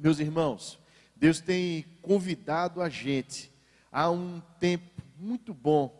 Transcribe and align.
Meus 0.00 0.20
irmãos, 0.20 0.78
Deus 1.16 1.40
tem 1.40 1.84
convidado 2.00 2.80
a 2.80 2.88
gente 2.88 3.50
há 3.90 4.08
um 4.08 4.40
tempo 4.60 5.02
muito 5.18 5.52
bom 5.52 5.92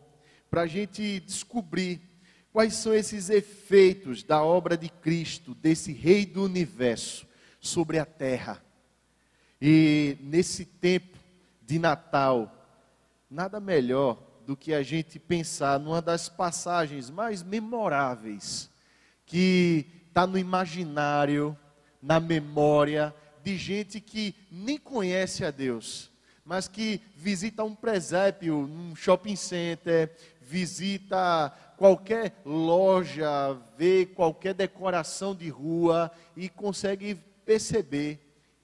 para 0.49 0.63
a 0.63 0.67
gente 0.69 1.19
descobrir 1.19 2.01
quais 2.53 2.75
são 2.75 2.95
esses 2.95 3.29
efeitos 3.29 4.23
da 4.23 4.41
obra 4.41 4.77
de 4.77 4.89
Cristo, 4.89 5.53
desse 5.53 5.93
Rei 5.93 6.25
do 6.25 6.45
universo, 6.45 7.27
sobre 7.61 7.99
a 7.99 8.05
terra. 8.05 8.63
E 9.61 10.17
nesse 10.21 10.65
tempo 10.65 11.19
de 11.67 11.81
Natal, 11.81 12.55
nada 13.29 13.59
melhor 13.59 14.23
do 14.47 14.57
que 14.57 14.73
a 14.73 14.83
gente 14.85 15.19
pensar 15.19 15.81
numa 15.81 16.01
das 16.01 16.29
passagens 16.29 17.11
mais 17.11 17.43
memoráveis, 17.43 18.71
que 19.27 19.87
está 20.07 20.25
no 20.25 20.39
imaginário, 20.39 21.59
na 22.01 22.21
memória 22.21 23.13
de 23.49 23.57
gente 23.57 23.99
que 23.99 24.35
nem 24.51 24.77
conhece 24.77 25.43
a 25.43 25.51
Deus, 25.51 26.11
mas 26.45 26.69
que 26.69 27.01
visita 27.17 27.65
um 27.65 27.75
presépio, 27.75 28.59
um 28.59 28.95
shopping 28.95 29.37
center, 29.37 30.15
visita 30.43 31.51
qualquer 31.79 32.43
loja, 32.45 33.55
vê 33.79 34.05
qualquer 34.05 34.53
decoração 34.53 35.35
de 35.35 35.49
rua 35.49 36.11
e 36.37 36.51
consegue 36.51 37.15
perceber 37.47 38.21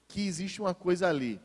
que 0.07 0.27
existe 0.27 0.61
uma 0.61 0.75
coisa 0.75 1.09
ali. 1.09 1.41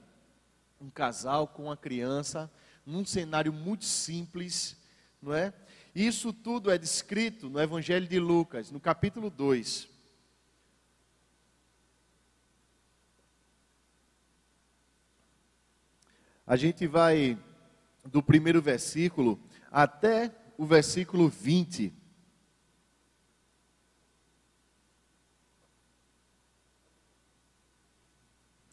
Um 0.79 0.91
casal 0.91 1.49
com 1.49 1.65
uma 1.65 1.77
criança, 1.79 2.51
num 2.85 3.07
cenário 3.07 3.55
muito 3.55 3.87
simples, 3.87 4.77
não 5.23 5.33
é? 5.33 5.51
Isso 5.95 6.31
tudo 6.31 6.71
é 6.71 6.77
descrito 6.77 7.49
no 7.49 7.59
Evangelho 7.59 8.07
de 8.07 8.21
Lucas, 8.21 8.71
no 8.71 8.79
capítulo 8.79 9.31
2. 9.31 9.89
A 16.51 16.57
gente 16.57 16.85
vai 16.85 17.39
do 18.05 18.21
primeiro 18.21 18.61
versículo 18.61 19.39
até 19.71 20.35
o 20.59 20.67
versículo 20.67 21.29
20. 21.29 21.95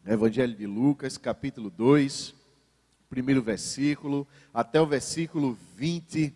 Evangelho 0.08 0.56
de 0.56 0.66
Lucas, 0.66 1.20
capítulo 1.20 1.70
2, 1.70 2.34
primeiro 3.12 3.44
versículo, 3.44 4.28
até 4.52 4.82
o 4.82 4.88
versículo 4.88 5.56
20. 5.76 6.34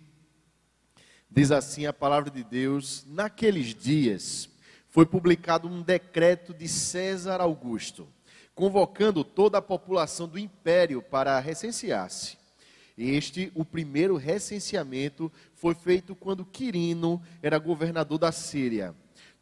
Diz 1.28 1.52
assim 1.52 1.88
a 1.88 1.92
palavra 1.92 2.30
de 2.30 2.44
Deus: 2.44 3.04
Naqueles 3.08 3.74
dias 3.74 4.48
foi 4.90 5.08
publicado 5.08 5.68
um 5.68 5.82
decreto 5.82 6.54
de 6.54 6.68
César 6.68 7.42
Augusto 7.42 8.08
convocando 8.56 9.24
toda 9.24 9.58
a 9.58 9.62
população 9.62 10.28
do 10.28 10.38
império 10.38 11.02
para 11.02 11.40
recensear-se. 11.40 12.38
Este, 12.98 13.52
o 13.56 13.64
primeiro 13.64 14.18
recenseamento, 14.18 15.32
foi 15.56 15.74
feito 15.74 16.16
quando 16.16 16.46
Quirino 16.46 17.22
era 17.42 17.58
governador 17.58 18.20
da 18.20 18.32
Síria. 18.32 18.94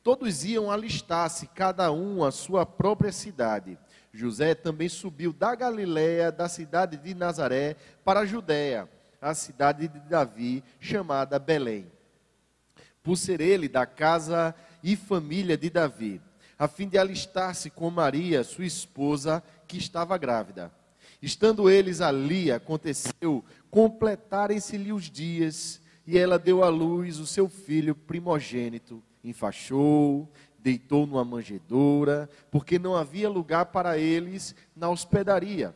Todos 0.03 0.45
iam 0.45 0.71
alistar-se, 0.71 1.47
cada 1.47 1.91
um 1.91 2.23
a 2.23 2.31
sua 2.31 2.65
própria 2.65 3.11
cidade. 3.11 3.77
José 4.13 4.55
também 4.55 4.87
subiu 4.87 5.33
da 5.33 5.53
Galiléia, 5.55 6.31
da 6.31 6.47
cidade 6.47 6.97
de 6.97 7.13
Nazaré, 7.13 7.75
para 8.03 8.21
a 8.21 8.25
Judéia, 8.25 8.87
a 9.21 9.33
cidade 9.33 9.87
de 9.87 9.99
Davi, 9.99 10.63
chamada 10.79 11.37
Belém. 11.37 11.91
Por 13.03 13.17
ser 13.17 13.41
ele 13.41 13.67
da 13.67 13.85
casa 13.85 14.55
e 14.81 14.95
família 14.95 15.57
de 15.57 15.69
Davi 15.69 16.21
a 16.59 16.67
fim 16.67 16.89
de 16.89 16.97
alistar-se 16.97 17.69
com 17.69 17.89
Maria, 17.89 18.43
sua 18.43 18.65
esposa, 18.65 19.41
que 19.65 19.77
estava 19.77 20.17
grávida. 20.17 20.69
Estando 21.21 21.69
eles 21.69 22.01
ali, 22.01 22.51
aconteceu 22.51 23.43
completarem-se-lhe 23.71 24.91
os 24.91 25.09
dias, 25.09 25.81
e 26.05 26.17
ela 26.17 26.37
deu 26.37 26.61
à 26.61 26.67
luz 26.67 27.17
o 27.17 27.25
seu 27.25 27.47
filho 27.47 27.95
primogênito, 27.95 29.01
enfaixou, 29.23 30.29
deitou 30.57 31.07
numa 31.07 31.23
manjedoura, 31.23 32.29
porque 32.51 32.77
não 32.77 32.95
havia 32.95 33.29
lugar 33.29 33.67
para 33.67 33.97
eles 33.97 34.53
na 34.75 34.89
hospedaria. 34.89 35.73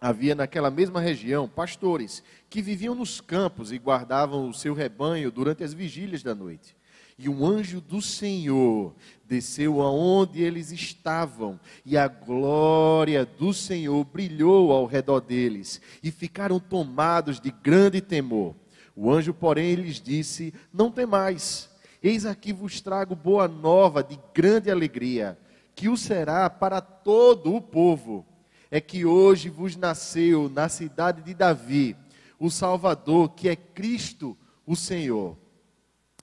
Havia 0.00 0.34
naquela 0.34 0.70
mesma 0.70 1.00
região 1.00 1.48
pastores 1.48 2.22
que 2.48 2.62
viviam 2.62 2.94
nos 2.94 3.20
campos 3.20 3.72
e 3.72 3.78
guardavam 3.78 4.48
o 4.48 4.54
seu 4.54 4.74
rebanho 4.74 5.30
durante 5.32 5.64
as 5.64 5.74
vigílias 5.74 6.22
da 6.22 6.36
noite. 6.36 6.76
E 7.18 7.28
um 7.28 7.44
anjo 7.44 7.80
do 7.80 8.00
Senhor 8.00 8.94
desceu 9.28 9.82
aonde 9.82 10.42
eles 10.42 10.72
estavam, 10.72 11.60
e 11.84 11.96
a 11.96 12.08
glória 12.08 13.26
do 13.26 13.52
Senhor 13.52 14.02
brilhou 14.04 14.72
ao 14.72 14.86
redor 14.86 15.20
deles, 15.20 15.80
e 16.02 16.10
ficaram 16.10 16.58
tomados 16.58 17.38
de 17.38 17.50
grande 17.50 18.00
temor. 18.00 18.56
O 18.96 19.12
anjo, 19.12 19.34
porém, 19.34 19.74
lhes 19.74 20.00
disse: 20.00 20.54
Não 20.72 20.90
temais, 20.90 21.70
eis 22.02 22.24
aqui 22.24 22.52
vos 22.52 22.80
trago 22.80 23.14
boa 23.14 23.46
nova 23.46 24.02
de 24.02 24.18
grande 24.34 24.70
alegria, 24.70 25.38
que 25.74 25.88
o 25.88 25.96
será 25.96 26.48
para 26.48 26.80
todo 26.80 27.54
o 27.54 27.60
povo. 27.60 28.24
É 28.70 28.80
que 28.80 29.04
hoje 29.04 29.48
vos 29.48 29.76
nasceu 29.76 30.50
na 30.50 30.68
cidade 30.68 31.22
de 31.22 31.32
Davi 31.32 31.96
o 32.38 32.50
Salvador, 32.50 33.30
que 33.30 33.48
é 33.48 33.56
Cristo 33.56 34.36
o 34.66 34.76
Senhor. 34.76 35.36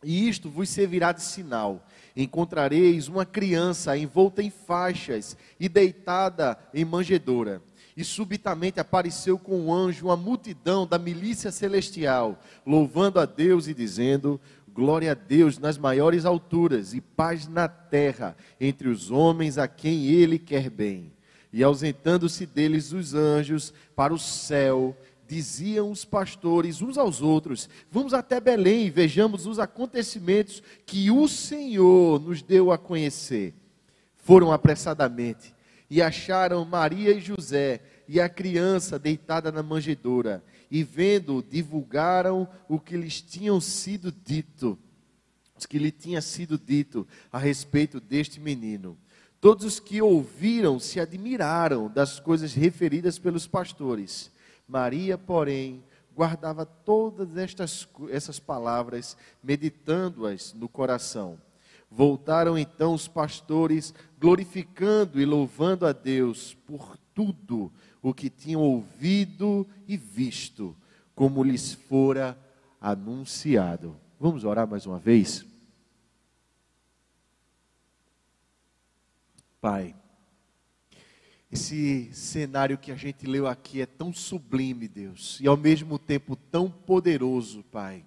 E 0.07 0.29
isto 0.29 0.51
vos 0.51 0.69
servirá 0.69 1.11
de 1.11 1.23
sinal: 1.23 1.83
encontrareis 2.15 3.07
uma 3.07 3.25
criança 3.25 3.97
envolta 3.97 4.43
em 4.43 4.51
faixas 4.51 5.35
e 5.59 5.67
deitada 5.67 6.59
em 6.71 6.85
manjedoura. 6.85 7.59
E 7.97 8.03
subitamente 8.03 8.79
apareceu 8.79 9.39
com 9.39 9.59
um 9.59 9.73
anjo 9.73 10.05
uma 10.05 10.15
multidão 10.15 10.85
da 10.85 10.99
milícia 10.99 11.51
celestial, 11.51 12.39
louvando 12.63 13.19
a 13.19 13.25
Deus 13.25 13.67
e 13.67 13.73
dizendo: 13.73 14.39
Glória 14.71 15.13
a 15.13 15.15
Deus 15.15 15.57
nas 15.57 15.75
maiores 15.75 16.23
alturas 16.23 16.93
e 16.93 17.01
paz 17.01 17.47
na 17.47 17.67
terra 17.67 18.37
entre 18.61 18.87
os 18.87 19.09
homens 19.09 19.57
a 19.57 19.67
quem 19.67 20.05
Ele 20.05 20.37
quer 20.37 20.69
bem. 20.69 21.11
E 21.51 21.63
ausentando-se 21.63 22.45
deles 22.45 22.91
os 22.91 23.15
anjos 23.15 23.73
para 23.95 24.13
o 24.13 24.19
céu, 24.19 24.95
diziam 25.27 25.91
os 25.91 26.05
pastores 26.05 26.81
uns 26.81 26.97
aos 26.97 27.21
outros: 27.21 27.69
Vamos 27.91 28.13
até 28.13 28.39
Belém 28.39 28.85
e 28.85 28.89
vejamos 28.89 29.45
os 29.45 29.59
acontecimentos 29.59 30.61
que 30.85 31.09
o 31.11 31.27
Senhor 31.27 32.19
nos 32.19 32.41
deu 32.41 32.71
a 32.71 32.77
conhecer. 32.77 33.53
Foram 34.15 34.51
apressadamente 34.51 35.53
e 35.89 36.01
acharam 36.01 36.65
Maria 36.65 37.11
e 37.11 37.21
José 37.21 37.81
e 38.07 38.19
a 38.19 38.27
criança 38.27 38.97
deitada 38.97 39.51
na 39.51 39.63
manjedoura. 39.63 40.43
E 40.69 40.83
vendo, 40.83 41.43
divulgaram 41.47 42.47
o 42.67 42.79
que 42.79 42.97
lhes 42.97 43.21
tinham 43.21 43.61
sido 43.61 44.11
dito, 44.11 44.77
o 45.55 45.67
que 45.67 45.77
lhe 45.77 45.91
tinha 45.91 46.21
sido 46.21 46.57
dito 46.57 47.07
a 47.31 47.37
respeito 47.37 47.99
deste 47.99 48.39
menino. 48.39 48.97
Todos 49.39 49.63
os 49.63 49.79
que 49.79 50.01
ouviram 50.01 50.79
se 50.79 50.99
admiraram 50.99 51.87
das 51.87 52.19
coisas 52.19 52.53
referidas 52.53 53.19
pelos 53.19 53.45
pastores. 53.45 54.31
Maria, 54.67 55.17
porém, 55.17 55.83
guardava 56.15 56.65
todas 56.65 57.35
estas 57.37 57.87
essas 58.09 58.39
palavras, 58.39 59.17
meditando-as 59.43 60.53
no 60.53 60.67
coração. 60.69 61.37
Voltaram 61.89 62.57
então 62.57 62.93
os 62.93 63.07
pastores, 63.07 63.93
glorificando 64.19 65.19
e 65.21 65.25
louvando 65.25 65.85
a 65.85 65.91
Deus 65.91 66.53
por 66.65 66.97
tudo 67.13 67.71
o 68.01 68.13
que 68.13 68.29
tinham 68.29 68.61
ouvido 68.61 69.67
e 69.87 69.95
visto, 69.95 70.75
como 71.13 71.43
lhes 71.43 71.73
fora 71.73 72.37
anunciado. 72.81 73.95
Vamos 74.19 74.43
orar 74.43 74.67
mais 74.67 74.85
uma 74.85 74.99
vez? 74.99 75.45
Pai, 79.61 79.95
esse 81.55 82.09
cenário 82.11 82.77
que 82.77 82.91
a 82.91 82.97
gente 82.97 83.25
leu 83.25 83.47
aqui 83.47 83.79
é 83.81 83.85
tão 83.85 84.13
sublime, 84.13 84.89
Deus, 84.89 85.39
e 85.39 85.47
ao 85.47 85.55
mesmo 85.55 85.97
tempo 85.97 86.35
tão 86.35 86.69
poderoso, 86.69 87.63
Pai. 87.71 88.05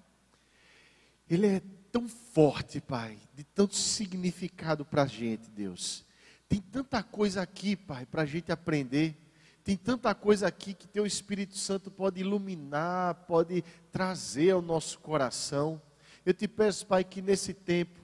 Ele 1.30 1.46
é 1.46 1.62
tão 1.90 2.06
forte, 2.06 2.78
Pai, 2.78 3.18
de 3.34 3.44
tanto 3.44 3.74
significado 3.74 4.84
para 4.84 5.04
a 5.04 5.06
gente, 5.06 5.48
Deus. 5.48 6.04
Tem 6.46 6.60
tanta 6.60 7.02
coisa 7.02 7.40
aqui, 7.40 7.74
Pai, 7.74 8.04
para 8.04 8.22
a 8.22 8.26
gente 8.26 8.52
aprender. 8.52 9.16
Tem 9.64 9.78
tanta 9.78 10.14
coisa 10.14 10.46
aqui 10.46 10.74
que 10.74 10.86
Teu 10.86 11.06
Espírito 11.06 11.56
Santo 11.56 11.90
pode 11.90 12.20
iluminar, 12.20 13.14
pode 13.26 13.64
trazer 13.90 14.50
ao 14.50 14.60
nosso 14.60 14.98
coração. 14.98 15.80
Eu 16.24 16.34
te 16.34 16.46
peço, 16.46 16.86
Pai, 16.86 17.02
que 17.02 17.22
nesse 17.22 17.54
tempo 17.54 17.98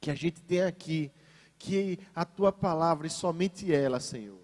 que 0.00 0.12
a 0.12 0.14
gente 0.14 0.40
tem 0.40 0.62
aqui, 0.62 1.10
que 1.58 1.98
a 2.14 2.24
Tua 2.24 2.52
palavra 2.52 3.08
e 3.08 3.10
somente 3.10 3.72
ela, 3.74 3.98
Senhor, 3.98 4.43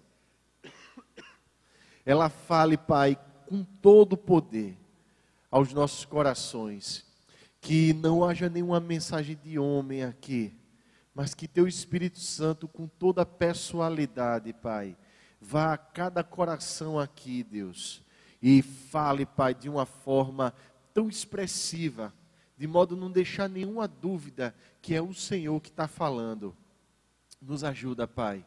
ela 2.05 2.29
fale, 2.29 2.77
Pai, 2.77 3.17
com 3.47 3.63
todo 3.63 4.13
o 4.13 4.17
poder 4.17 4.77
aos 5.49 5.73
nossos 5.73 6.05
corações. 6.05 7.05
Que 7.59 7.93
não 7.93 8.23
haja 8.23 8.49
nenhuma 8.49 8.79
mensagem 8.79 9.37
de 9.43 9.59
homem 9.59 10.03
aqui, 10.03 10.53
mas 11.13 11.33
que 11.33 11.47
teu 11.47 11.67
Espírito 11.67 12.19
Santo, 12.19 12.67
com 12.67 12.87
toda 12.87 13.21
a 13.21 13.25
pessoalidade, 13.25 14.51
Pai, 14.53 14.97
vá 15.39 15.73
a 15.73 15.77
cada 15.77 16.23
coração 16.23 16.99
aqui, 16.99 17.43
Deus, 17.43 18.01
e 18.41 18.61
fale, 18.61 19.25
Pai, 19.25 19.53
de 19.53 19.69
uma 19.69 19.85
forma 19.85 20.53
tão 20.93 21.07
expressiva, 21.07 22.13
de 22.57 22.67
modo 22.67 22.95
a 22.95 22.97
não 22.97 23.11
deixar 23.11 23.47
nenhuma 23.47 23.87
dúvida 23.87 24.55
que 24.81 24.95
é 24.95 25.01
o 25.01 25.13
Senhor 25.13 25.59
que 25.61 25.69
está 25.69 25.87
falando. 25.87 26.55
Nos 27.41 27.63
ajuda, 27.63 28.07
Pai, 28.07 28.45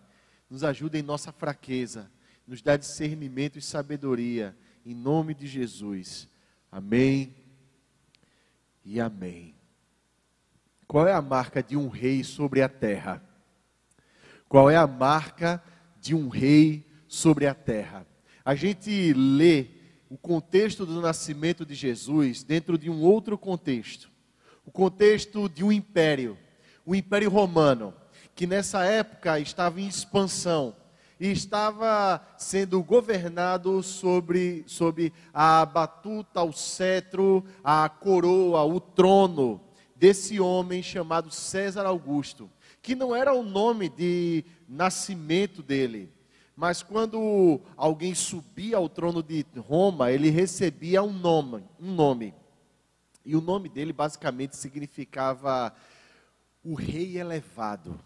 nos 0.49 0.65
ajuda 0.65 0.99
em 0.99 1.03
nossa 1.03 1.33
fraqueza, 1.33 2.11
nos 2.47 2.61
dá 2.61 2.77
discernimento 2.77 3.59
e 3.59 3.63
sabedoria, 3.63 4.57
em 4.85 4.95
nome 4.95 5.35
de 5.35 5.47
Jesus. 5.47 6.29
Amém 6.71 7.35
e 8.85 9.01
amém. 9.01 9.55
Qual 10.87 11.09
é 11.09 11.13
a 11.13 11.23
marca 11.23 11.63
de 11.63 11.77
um 11.77 11.89
rei 11.89 12.23
sobre 12.23 12.61
a 12.61 12.69
terra? 12.69 13.23
Qual 14.49 14.69
é 14.69 14.77
a 14.77 14.87
marca 14.87 15.63
de 16.01 16.15
um 16.15 16.29
rei 16.29 16.87
sobre 17.09 17.47
a 17.47 17.55
terra? 17.55 18.07
A 18.45 18.55
gente 18.55 19.13
lê 19.15 19.69
o 20.11 20.19
contexto 20.19 20.85
do 20.85 21.01
nascimento 21.01 21.65
de 21.65 21.75
Jesus 21.75 22.43
dentro 22.43 22.77
de 22.77 22.91
um 22.91 23.01
outro 23.01 23.39
contexto. 23.39 24.11
O 24.67 24.71
contexto 24.71 25.49
de 25.49 25.65
um 25.65 25.73
império, 25.73 26.39
o 26.85 26.95
Império 26.95 27.31
Romano, 27.31 27.95
que 28.35 28.47
nessa 28.47 28.85
época 28.85 29.41
estava 29.41 29.81
em 29.81 29.89
expansão 29.89 30.77
e 31.25 31.33
estava 31.33 32.21
sendo 32.37 32.83
governado 32.83 33.83
sobre, 33.83 34.63
sobre 34.67 35.11
a 35.33 35.65
batuta, 35.65 36.43
o 36.43 36.53
cetro, 36.53 37.43
a 37.65 37.89
coroa, 37.89 38.63
o 38.63 38.79
trono 38.79 39.59
desse 39.97 40.39
homem 40.39 40.83
chamado 40.83 41.31
César 41.31 41.87
Augusto, 41.87 42.51
que 42.83 42.95
não 42.95 43.17
era 43.17 43.33
o 43.33 43.43
nome 43.43 43.89
de 43.89 44.45
nascimento 44.69 45.63
dele, 45.63 46.13
mas 46.55 46.83
quando 46.83 47.59
alguém 47.75 48.15
subia 48.15 48.77
ao 48.77 48.87
trono 48.87 49.23
de 49.23 49.47
Roma, 49.57 50.13
ele 50.13 50.29
recebia 50.29 51.03
um 51.03 51.11
nome, 51.11 51.65
um 51.81 51.95
nome. 51.95 52.35
E 53.25 53.35
o 53.35 53.41
nome 53.41 53.71
dele 53.71 53.95
basicamente 53.95 54.59
significava 54.59 55.75
o 56.63 56.75
rei 56.75 57.17
elevado, 57.17 57.99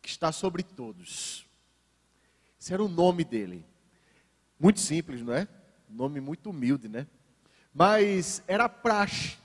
que 0.00 0.08
está 0.08 0.32
sobre 0.32 0.62
todos. 0.62 1.46
Esse 2.60 2.72
era 2.72 2.82
o 2.82 2.88
nome 2.88 3.24
dele. 3.24 3.64
Muito 4.58 4.80
simples, 4.80 5.22
não 5.22 5.32
é? 5.32 5.46
Nome 5.88 6.20
muito 6.20 6.50
humilde, 6.50 6.88
né? 6.88 7.06
Mas 7.72 8.42
era 8.46 8.68
praxe 8.68 9.36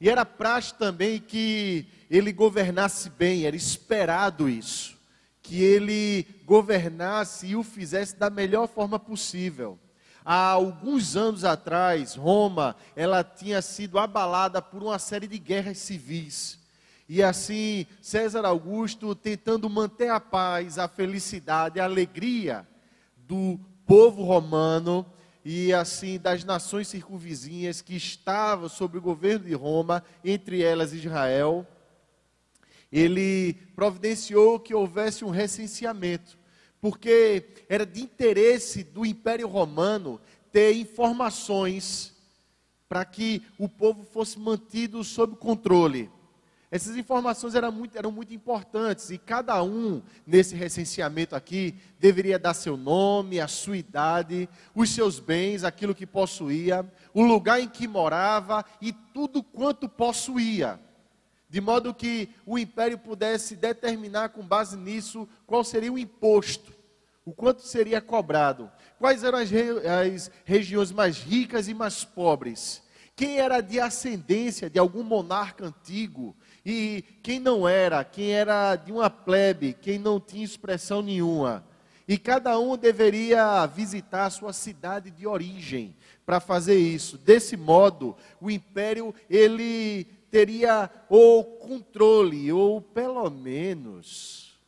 e 0.00 0.10
era 0.10 0.24
praxe 0.26 0.74
também 0.74 1.18
que 1.18 1.86
ele 2.10 2.32
governasse 2.32 3.08
bem, 3.08 3.44
era 3.44 3.56
esperado 3.56 4.48
isso, 4.48 4.96
que 5.42 5.62
ele 5.62 6.26
governasse 6.44 7.46
e 7.46 7.56
o 7.56 7.62
fizesse 7.62 8.16
da 8.16 8.28
melhor 8.28 8.68
forma 8.68 8.98
possível. 8.98 9.78
Há 10.24 10.48
alguns 10.48 11.16
anos 11.16 11.44
atrás, 11.44 12.14
Roma, 12.14 12.76
ela 12.94 13.24
tinha 13.24 13.62
sido 13.62 13.98
abalada 13.98 14.60
por 14.60 14.82
uma 14.82 14.98
série 14.98 15.26
de 15.26 15.38
guerras 15.38 15.78
civis. 15.78 16.58
E 17.08 17.22
assim, 17.22 17.86
César 18.00 18.44
Augusto, 18.44 19.14
tentando 19.14 19.70
manter 19.70 20.10
a 20.10 20.18
paz, 20.18 20.78
a 20.78 20.88
felicidade, 20.88 21.78
a 21.78 21.84
alegria 21.84 22.66
do 23.16 23.60
povo 23.86 24.22
romano, 24.22 25.06
e 25.48 25.72
assim 25.72 26.18
das 26.18 26.42
nações 26.42 26.88
circunvizinhas 26.88 27.80
que 27.80 27.94
estavam 27.94 28.68
sob 28.68 28.98
o 28.98 29.00
governo 29.00 29.44
de 29.44 29.54
Roma, 29.54 30.02
entre 30.24 30.60
elas 30.60 30.92
Israel, 30.92 31.64
ele 32.90 33.54
providenciou 33.76 34.58
que 34.58 34.74
houvesse 34.74 35.24
um 35.24 35.30
recenseamento, 35.30 36.36
porque 36.80 37.46
era 37.68 37.86
de 37.86 38.02
interesse 38.02 38.82
do 38.82 39.06
Império 39.06 39.46
Romano 39.46 40.20
ter 40.50 40.74
informações 40.74 42.12
para 42.88 43.04
que 43.04 43.40
o 43.56 43.68
povo 43.68 44.02
fosse 44.02 44.40
mantido 44.40 45.04
sob 45.04 45.36
controle. 45.36 46.10
Essas 46.70 46.96
informações 46.96 47.54
eram 47.54 47.70
muito, 47.70 47.96
eram 47.96 48.10
muito 48.10 48.34
importantes 48.34 49.10
e 49.10 49.18
cada 49.18 49.62
um 49.62 50.02
nesse 50.26 50.56
recenseamento 50.56 51.36
aqui 51.36 51.76
deveria 51.98 52.40
dar 52.40 52.54
seu 52.54 52.76
nome, 52.76 53.38
a 53.38 53.46
sua 53.46 53.76
idade, 53.76 54.48
os 54.74 54.90
seus 54.90 55.20
bens, 55.20 55.62
aquilo 55.62 55.94
que 55.94 56.06
possuía, 56.06 56.84
o 57.14 57.22
lugar 57.22 57.60
em 57.60 57.68
que 57.68 57.86
morava 57.86 58.64
e 58.80 58.92
tudo 58.92 59.44
quanto 59.44 59.88
possuía. 59.88 60.80
De 61.48 61.60
modo 61.60 61.94
que 61.94 62.30
o 62.44 62.58
império 62.58 62.98
pudesse 62.98 63.54
determinar 63.54 64.30
com 64.30 64.42
base 64.42 64.76
nisso 64.76 65.28
qual 65.46 65.62
seria 65.62 65.92
o 65.92 65.98
imposto, 65.98 66.74
o 67.24 67.32
quanto 67.32 67.62
seria 67.62 68.00
cobrado, 68.00 68.68
quais 68.98 69.22
eram 69.22 69.38
as, 69.38 69.50
as 69.52 70.30
regiões 70.44 70.90
mais 70.90 71.18
ricas 71.18 71.68
e 71.68 71.74
mais 71.74 72.04
pobres, 72.04 72.82
quem 73.14 73.38
era 73.38 73.62
de 73.62 73.80
ascendência 73.80 74.68
de 74.68 74.78
algum 74.78 75.02
monarca 75.02 75.64
antigo 75.64 76.36
e 76.68 77.04
quem 77.22 77.38
não 77.38 77.68
era, 77.68 78.02
quem 78.02 78.32
era 78.32 78.74
de 78.74 78.90
uma 78.90 79.08
plebe, 79.08 79.72
quem 79.80 80.00
não 80.00 80.18
tinha 80.18 80.44
expressão 80.44 81.00
nenhuma. 81.00 81.64
E 82.08 82.18
cada 82.18 82.58
um 82.58 82.76
deveria 82.76 83.64
visitar 83.66 84.26
a 84.26 84.30
sua 84.30 84.52
cidade 84.52 85.12
de 85.12 85.28
origem 85.28 85.94
para 86.24 86.40
fazer 86.40 86.76
isso. 86.76 87.16
Desse 87.18 87.56
modo, 87.56 88.16
o 88.40 88.50
império 88.50 89.14
ele 89.30 90.06
teria 90.28 90.90
o 91.08 91.44
controle, 91.44 92.50
ou 92.50 92.82
pelo 92.82 93.30
menos 93.30 94.58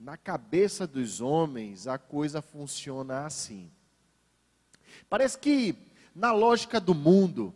na 0.00 0.16
cabeça 0.16 0.86
dos 0.86 1.20
homens 1.20 1.86
a 1.86 1.98
coisa 1.98 2.40
funciona 2.40 3.26
assim. 3.26 3.70
Parece 5.06 5.36
que 5.38 5.74
na 6.14 6.32
lógica 6.32 6.80
do 6.80 6.94
mundo, 6.94 7.54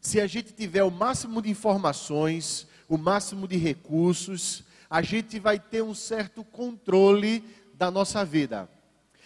se 0.00 0.20
a 0.20 0.26
gente 0.26 0.52
tiver 0.52 0.82
o 0.82 0.90
máximo 0.90 1.40
de 1.40 1.48
informações, 1.48 2.66
o 2.92 2.98
máximo 2.98 3.48
de 3.48 3.56
recursos, 3.56 4.64
a 4.90 5.00
gente 5.00 5.38
vai 5.38 5.58
ter 5.58 5.80
um 5.80 5.94
certo 5.94 6.44
controle 6.44 7.42
da 7.72 7.90
nossa 7.90 8.22
vida. 8.22 8.68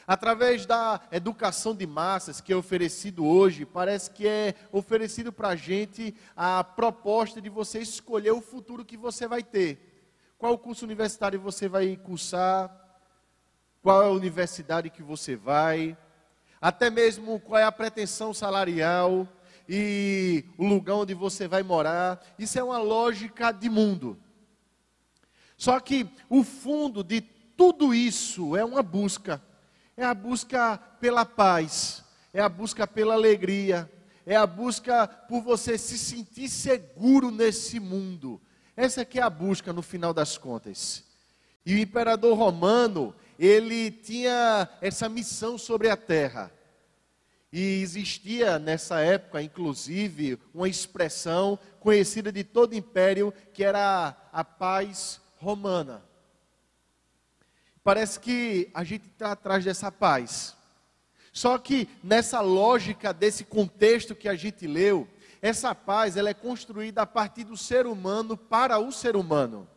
Através 0.06 0.64
da 0.64 1.00
educação 1.10 1.74
de 1.74 1.84
massas 1.84 2.40
que 2.40 2.52
é 2.52 2.56
oferecido 2.56 3.26
hoje, 3.26 3.66
parece 3.66 4.12
que 4.12 4.24
é 4.24 4.54
oferecido 4.70 5.32
para 5.32 5.48
a 5.48 5.56
gente 5.56 6.14
a 6.36 6.62
proposta 6.62 7.42
de 7.42 7.48
você 7.48 7.80
escolher 7.80 8.30
o 8.30 8.40
futuro 8.40 8.84
que 8.84 8.96
você 8.96 9.26
vai 9.26 9.42
ter. 9.42 10.14
Qual 10.38 10.56
curso 10.56 10.84
universitário 10.84 11.40
você 11.40 11.68
vai 11.68 11.96
cursar? 11.96 12.70
Qual 13.82 14.00
é 14.00 14.06
a 14.06 14.10
universidade 14.10 14.90
que 14.90 15.02
você 15.02 15.34
vai? 15.34 15.98
Até 16.60 16.88
mesmo 16.88 17.40
qual 17.40 17.60
é 17.60 17.64
a 17.64 17.72
pretensão 17.72 18.32
salarial? 18.32 19.26
E 19.68 20.44
o 20.56 20.66
lugar 20.66 20.96
onde 20.96 21.14
você 21.14 21.48
vai 21.48 21.62
morar. 21.62 22.24
Isso 22.38 22.58
é 22.58 22.62
uma 22.62 22.78
lógica 22.78 23.52
de 23.52 23.68
mundo. 23.68 24.18
Só 25.56 25.80
que 25.80 26.08
o 26.28 26.42
fundo 26.42 27.02
de 27.02 27.20
tudo 27.56 27.94
isso 27.94 28.56
é 28.56 28.64
uma 28.64 28.82
busca. 28.82 29.42
É 29.96 30.04
a 30.04 30.12
busca 30.12 30.76
pela 31.00 31.24
paz, 31.24 32.04
é 32.32 32.40
a 32.40 32.48
busca 32.48 32.86
pela 32.86 33.14
alegria, 33.14 33.90
é 34.26 34.36
a 34.36 34.46
busca 34.46 35.08
por 35.08 35.40
você 35.40 35.78
se 35.78 35.96
sentir 35.96 36.48
seguro 36.48 37.30
nesse 37.30 37.80
mundo. 37.80 38.40
Essa 38.76 39.06
que 39.06 39.18
é 39.18 39.22
a 39.22 39.30
busca 39.30 39.72
no 39.72 39.80
final 39.80 40.12
das 40.12 40.36
contas. 40.36 41.02
E 41.64 41.74
o 41.74 41.78
imperador 41.78 42.36
romano, 42.36 43.14
ele 43.38 43.90
tinha 43.90 44.68
essa 44.82 45.08
missão 45.08 45.56
sobre 45.56 45.88
a 45.88 45.96
terra. 45.96 46.52
E 47.52 47.80
existia 47.80 48.58
nessa 48.58 49.00
época, 49.00 49.40
inclusive, 49.40 50.38
uma 50.52 50.68
expressão 50.68 51.58
conhecida 51.80 52.32
de 52.32 52.42
todo 52.42 52.74
império, 52.74 53.32
que 53.54 53.62
era 53.62 54.16
a 54.32 54.44
paz 54.44 55.20
romana. 55.38 56.02
Parece 57.84 58.18
que 58.18 58.68
a 58.74 58.82
gente 58.82 59.06
está 59.06 59.32
atrás 59.32 59.64
dessa 59.64 59.92
paz. 59.92 60.56
Só 61.32 61.56
que 61.58 61.88
nessa 62.02 62.40
lógica 62.40 63.12
desse 63.12 63.44
contexto 63.44 64.14
que 64.14 64.28
a 64.28 64.34
gente 64.34 64.66
leu, 64.66 65.06
essa 65.40 65.74
paz 65.74 66.16
ela 66.16 66.30
é 66.30 66.34
construída 66.34 67.02
a 67.02 67.06
partir 67.06 67.44
do 67.44 67.56
ser 67.56 67.86
humano 67.86 68.36
para 68.36 68.78
o 68.78 68.90
ser 68.90 69.14
humano. 69.14 69.68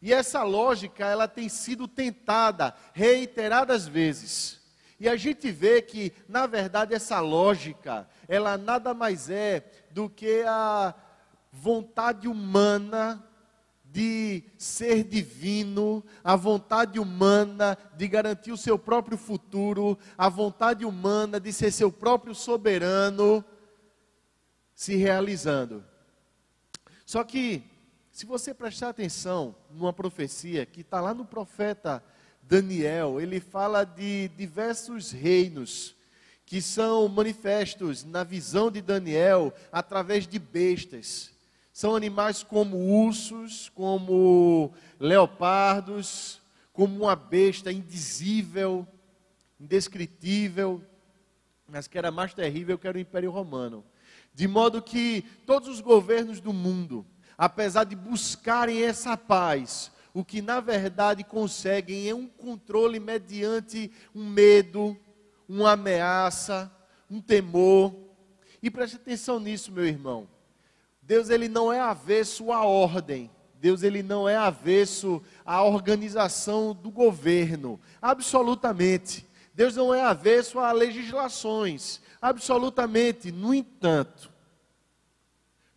E 0.00 0.12
essa 0.12 0.42
lógica 0.42 1.04
ela 1.04 1.26
tem 1.26 1.48
sido 1.48 1.88
tentada 1.88 2.74
reiteradas 2.94 3.86
vezes. 3.86 4.55
E 4.98 5.08
a 5.08 5.16
gente 5.16 5.50
vê 5.50 5.82
que, 5.82 6.12
na 6.28 6.46
verdade, 6.46 6.94
essa 6.94 7.20
lógica, 7.20 8.08
ela 8.26 8.56
nada 8.56 8.94
mais 8.94 9.28
é 9.28 9.70
do 9.90 10.08
que 10.08 10.42
a 10.46 10.94
vontade 11.52 12.26
humana 12.26 13.22
de 13.84 14.42
ser 14.58 15.04
divino, 15.04 16.04
a 16.22 16.36
vontade 16.36 16.98
humana 16.98 17.78
de 17.96 18.06
garantir 18.08 18.52
o 18.52 18.56
seu 18.56 18.78
próprio 18.78 19.16
futuro, 19.16 19.98
a 20.18 20.28
vontade 20.28 20.84
humana 20.84 21.40
de 21.40 21.52
ser 21.52 21.70
seu 21.70 21.90
próprio 21.90 22.34
soberano 22.34 23.44
se 24.74 24.96
realizando. 24.96 25.84
Só 27.06 27.24
que, 27.24 27.64
Se 28.16 28.24
você 28.24 28.54
prestar 28.54 28.88
atenção 28.88 29.54
numa 29.70 29.92
profecia 29.92 30.64
que 30.64 30.80
está 30.80 31.02
lá 31.02 31.12
no 31.12 31.26
profeta 31.26 32.02
Daniel, 32.48 33.20
ele 33.20 33.40
fala 33.40 33.84
de 33.84 34.28
diversos 34.36 35.10
reinos 35.10 35.96
que 36.44 36.62
são 36.62 37.08
manifestos 37.08 38.04
na 38.04 38.22
visão 38.22 38.70
de 38.70 38.80
Daniel 38.80 39.52
através 39.72 40.28
de 40.28 40.38
bestas. 40.38 41.32
São 41.72 41.96
animais 41.96 42.44
como 42.44 42.76
ursos, 42.76 43.68
como 43.70 44.72
leopardos, 45.00 46.40
como 46.72 47.04
uma 47.04 47.16
besta 47.16 47.72
indizível, 47.72 48.86
indescritível, 49.60 50.80
mas 51.68 51.88
que 51.88 51.98
era 51.98 52.12
mais 52.12 52.32
terrível 52.32 52.78
que 52.78 52.86
era 52.86 52.96
o 52.96 53.00
Império 53.00 53.32
Romano. 53.32 53.84
De 54.32 54.46
modo 54.46 54.80
que 54.80 55.22
todos 55.44 55.68
os 55.68 55.80
governos 55.80 56.38
do 56.38 56.52
mundo, 56.52 57.04
apesar 57.36 57.82
de 57.82 57.96
buscarem 57.96 58.84
essa 58.84 59.16
paz, 59.16 59.90
o 60.16 60.24
que 60.24 60.40
na 60.40 60.60
verdade 60.60 61.22
conseguem 61.22 62.08
é 62.08 62.14
um 62.14 62.26
controle 62.26 62.98
mediante 62.98 63.92
um 64.14 64.24
medo, 64.24 64.96
uma 65.46 65.72
ameaça, 65.72 66.72
um 67.10 67.20
temor. 67.20 67.94
E 68.62 68.70
preste 68.70 68.96
atenção 68.96 69.38
nisso, 69.38 69.70
meu 69.70 69.84
irmão. 69.84 70.26
Deus 71.02 71.28
ele 71.28 71.50
não 71.50 71.70
é 71.70 71.80
avesso 71.80 72.50
à 72.50 72.64
ordem. 72.64 73.30
Deus 73.60 73.82
ele 73.82 74.02
não 74.02 74.26
é 74.26 74.34
avesso 74.34 75.22
à 75.44 75.62
organização 75.62 76.74
do 76.74 76.90
governo, 76.90 77.78
absolutamente. 78.00 79.26
Deus 79.52 79.76
não 79.76 79.94
é 79.94 80.00
avesso 80.00 80.58
a 80.58 80.72
legislações, 80.72 82.00
absolutamente. 82.22 83.30
No 83.30 83.52
entanto, 83.52 84.32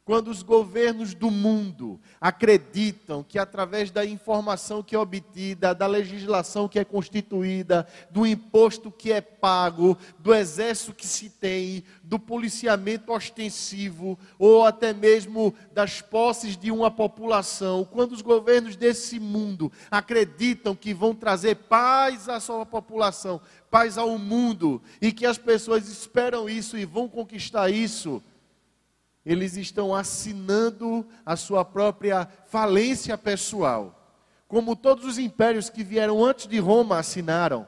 quando 0.10 0.30
os 0.30 0.42
governos 0.42 1.13
do 1.13 1.30
mundo 1.30 2.01
acreditam 2.20 3.22
que 3.22 3.38
através 3.38 3.92
da 3.92 4.04
informação 4.04 4.82
que 4.82 4.96
é 4.96 4.98
obtida, 4.98 5.75
da 5.75 5.86
legislação 5.86 6.68
que 6.68 6.80
é 6.80 6.84
constituída, 6.84 7.88
do 8.10 8.25
imposto 8.25 8.89
que 8.89 9.12
é 9.12 9.22
pago, 9.22 9.96
do 10.18 10.34
exército 10.34 10.96
que 10.96 11.06
se 11.06 11.30
tem, 11.30 11.84
do 12.04 12.18
policiamento 12.18 13.13
ostensivo 13.13 14.18
ou 14.39 14.66
até 14.66 14.94
mesmo 14.94 15.54
das 15.74 16.01
posses 16.01 16.58
de 16.58 16.72
uma 16.72 16.89
população, 16.89 17.86
quando 17.86 18.13
os 18.13 18.24
governos 18.24 18.75
desse 18.75 19.20
mundo 19.20 19.72
acreditam 19.92 20.75
que 20.75 20.92
vão 20.92 21.13
trazer 21.13 21.54
paz 21.54 22.28
à 22.28 22.39
sua 22.39 22.66
população, 22.66 23.39
paz 23.70 23.96
ao 23.96 24.18
mundo 24.18 24.82
e 25.00 25.12
que 25.12 25.28
as 25.28 25.38
pessoas 25.38 25.88
esperam 25.88 26.50
isso 26.50 26.75
e 26.80 26.84
vão 26.84 27.08
conquistar 27.08 27.70
isso, 27.70 28.24
eles 29.25 29.57
estão 29.57 29.93
assinando 29.93 31.05
a 31.25 31.35
sua 31.35 31.63
própria 31.65 32.25
falência 32.45 33.17
pessoal. 33.17 33.95
Como 34.47 34.75
todos 34.75 35.05
os 35.05 35.17
impérios 35.19 35.69
que 35.69 35.83
vieram 35.83 36.23
antes 36.23 36.47
de 36.47 36.57
Roma 36.59 36.97
assinaram, 36.97 37.67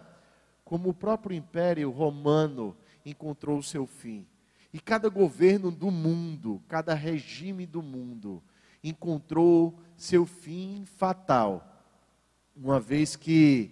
como 0.64 0.90
o 0.90 0.94
próprio 0.94 1.36
império 1.36 1.92
romano 1.92 2.76
encontrou 3.06 3.60
o 3.60 3.64
seu 3.64 3.86
fim. 3.86 4.26
E 4.74 4.80
cada 4.80 5.10
governo 5.10 5.70
do 5.70 5.92
mundo, 5.92 6.62
cada 6.68 6.94
regime 6.94 7.66
do 7.66 7.82
mundo, 7.82 8.42
encontrou 8.84 9.78
seu 9.98 10.26
fim 10.26 10.86
fatal, 10.86 11.68
uma 12.56 12.80
vez 12.80 13.16
que 13.16 13.70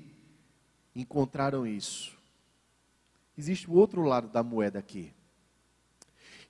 encontraram 0.96 1.66
isso. 1.66 2.18
Existe 3.38 3.70
o 3.70 3.74
outro 3.74 4.04
lado 4.04 4.28
da 4.28 4.44
moeda 4.44 4.78
aqui. 4.80 5.14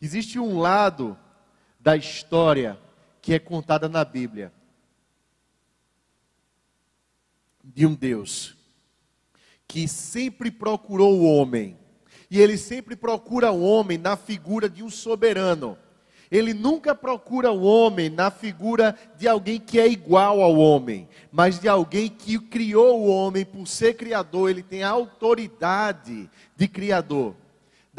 Existe 0.01 0.39
um 0.39 0.59
lado 0.59 1.17
da 1.79 1.95
história 1.95 2.79
que 3.21 3.33
é 3.33 3.39
contada 3.39 3.89
na 3.89 4.05
Bíblia 4.05 4.53
de 7.63 7.85
um 7.85 7.93
Deus 7.93 8.55
que 9.67 9.87
sempre 9.87 10.49
procurou 10.49 11.19
o 11.19 11.25
homem. 11.25 11.77
E 12.31 12.39
ele 12.39 12.57
sempre 12.57 12.95
procura 12.95 13.51
o 13.51 13.61
homem 13.61 13.97
na 13.97 14.17
figura 14.17 14.69
de 14.69 14.83
um 14.83 14.89
soberano. 14.89 15.77
Ele 16.31 16.53
nunca 16.53 16.95
procura 16.95 17.51
o 17.51 17.63
homem 17.63 18.09
na 18.09 18.31
figura 18.31 18.97
de 19.17 19.27
alguém 19.27 19.59
que 19.59 19.79
é 19.79 19.87
igual 19.87 20.41
ao 20.41 20.55
homem, 20.55 21.07
mas 21.31 21.59
de 21.59 21.67
alguém 21.67 22.07
que 22.07 22.39
criou 22.39 23.01
o 23.01 23.07
homem 23.07 23.43
por 23.43 23.67
ser 23.67 23.95
criador, 23.95 24.49
ele 24.49 24.61
tem 24.61 24.83
a 24.83 24.89
autoridade 24.89 26.29
de 26.55 26.67
criador 26.67 27.35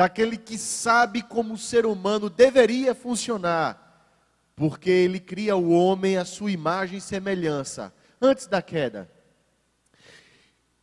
daquele 0.01 0.39
que 0.39 0.57
sabe 0.57 1.21
como 1.21 1.53
o 1.53 1.59
ser 1.59 1.85
humano 1.85 2.31
deveria 2.31 2.95
funcionar, 2.95 4.17
porque 4.57 4.89
ele 4.89 5.21
cria 5.21 5.55
o 5.57 5.73
homem 5.73 6.17
à 6.17 6.25
sua 6.25 6.51
imagem 6.51 6.97
e 6.97 7.03
semelhança, 7.03 7.93
antes 8.19 8.47
da 8.47 8.63
queda. 8.63 9.11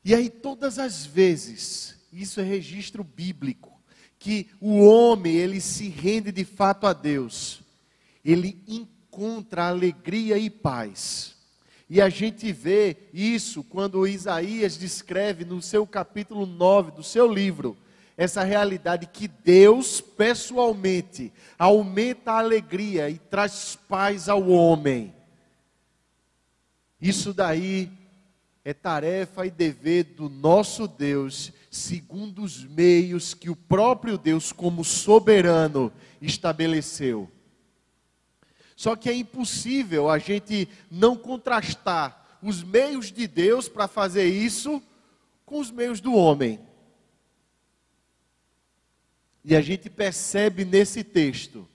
E 0.06 0.14
aí, 0.14 0.30
todas 0.30 0.78
as 0.78 1.04
vezes, 1.04 1.98
isso 2.14 2.40
é 2.40 2.44
registro 2.44 3.04
bíblico, 3.04 3.82
que 4.20 4.52
o 4.62 4.86
homem, 4.86 5.36
ele 5.36 5.62
se 5.62 5.90
rende 5.90 6.32
de 6.32 6.46
fato 6.46 6.86
a 6.86 6.94
Deus, 6.94 7.64
ele 8.24 8.64
encontra 8.68 9.68
alegria 9.68 10.38
e 10.38 10.48
paz. 10.48 11.36
E 11.90 12.00
a 12.00 12.08
gente 12.08 12.52
vê 12.52 12.96
isso 13.12 13.64
quando 13.64 14.06
Isaías 14.06 14.78
descreve 14.78 15.44
no 15.44 15.60
seu 15.60 15.88
capítulo 15.88 16.46
9 16.46 16.92
do 16.92 17.02
seu 17.02 17.34
livro, 17.34 17.76
essa 18.18 18.44
realidade 18.44 19.06
que 19.06 19.28
Deus 19.28 20.02
pessoalmente 20.02 21.32
aumenta 21.58 22.32
a 22.32 22.40
alegria 22.40 23.12
e 23.12 23.20
traz 23.20 23.78
paz 23.88 24.28
ao 24.28 24.50
homem. 24.50 25.14
Isso 27.00 27.32
daí 27.32 27.92
é 28.66 28.74
tarefa 28.74 29.46
e 29.46 29.52
dever 29.52 30.04
do 30.04 30.28
nosso 30.28 30.88
Deus, 30.88 31.54
segundo 31.70 32.42
os 32.42 32.64
meios 32.64 33.36
que 33.36 33.52
o 33.52 33.56
próprio 33.56 34.18
Deus, 34.18 34.52
como 34.52 34.84
soberano, 34.84 35.94
estabeleceu. 36.20 37.32
Só 38.76 38.96
que 38.96 39.10
é 39.10 39.14
impossível 39.14 40.10
a 40.10 40.18
gente 40.18 40.68
não 40.90 41.16
contrastar 41.16 42.40
os 42.42 42.64
meios 42.64 43.12
de 43.12 43.28
Deus 43.28 43.70
para 43.70 43.88
fazer 43.88 44.26
isso 44.26 44.82
com 45.46 45.60
os 45.60 45.70
meios 45.70 46.02
do 46.02 46.14
homem. 46.14 46.67
E 49.50 49.56
a 49.56 49.62
gente 49.62 49.90
percebe 49.90 50.66
nesse 50.66 51.06
texto 51.06 51.66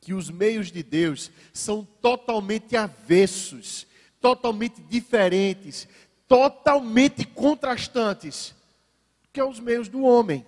que 0.00 0.14
os 0.14 0.30
meios 0.30 0.72
de 0.72 0.82
Deus 0.82 1.30
são 1.52 1.86
totalmente 2.00 2.74
avessos, 2.78 3.86
totalmente 4.18 4.80
diferentes, 4.80 5.86
totalmente 6.26 7.26
contrastantes 7.26 8.54
que 9.30 9.42
os 9.42 9.60
meios 9.60 9.86
do 9.86 10.02
homem. 10.02 10.46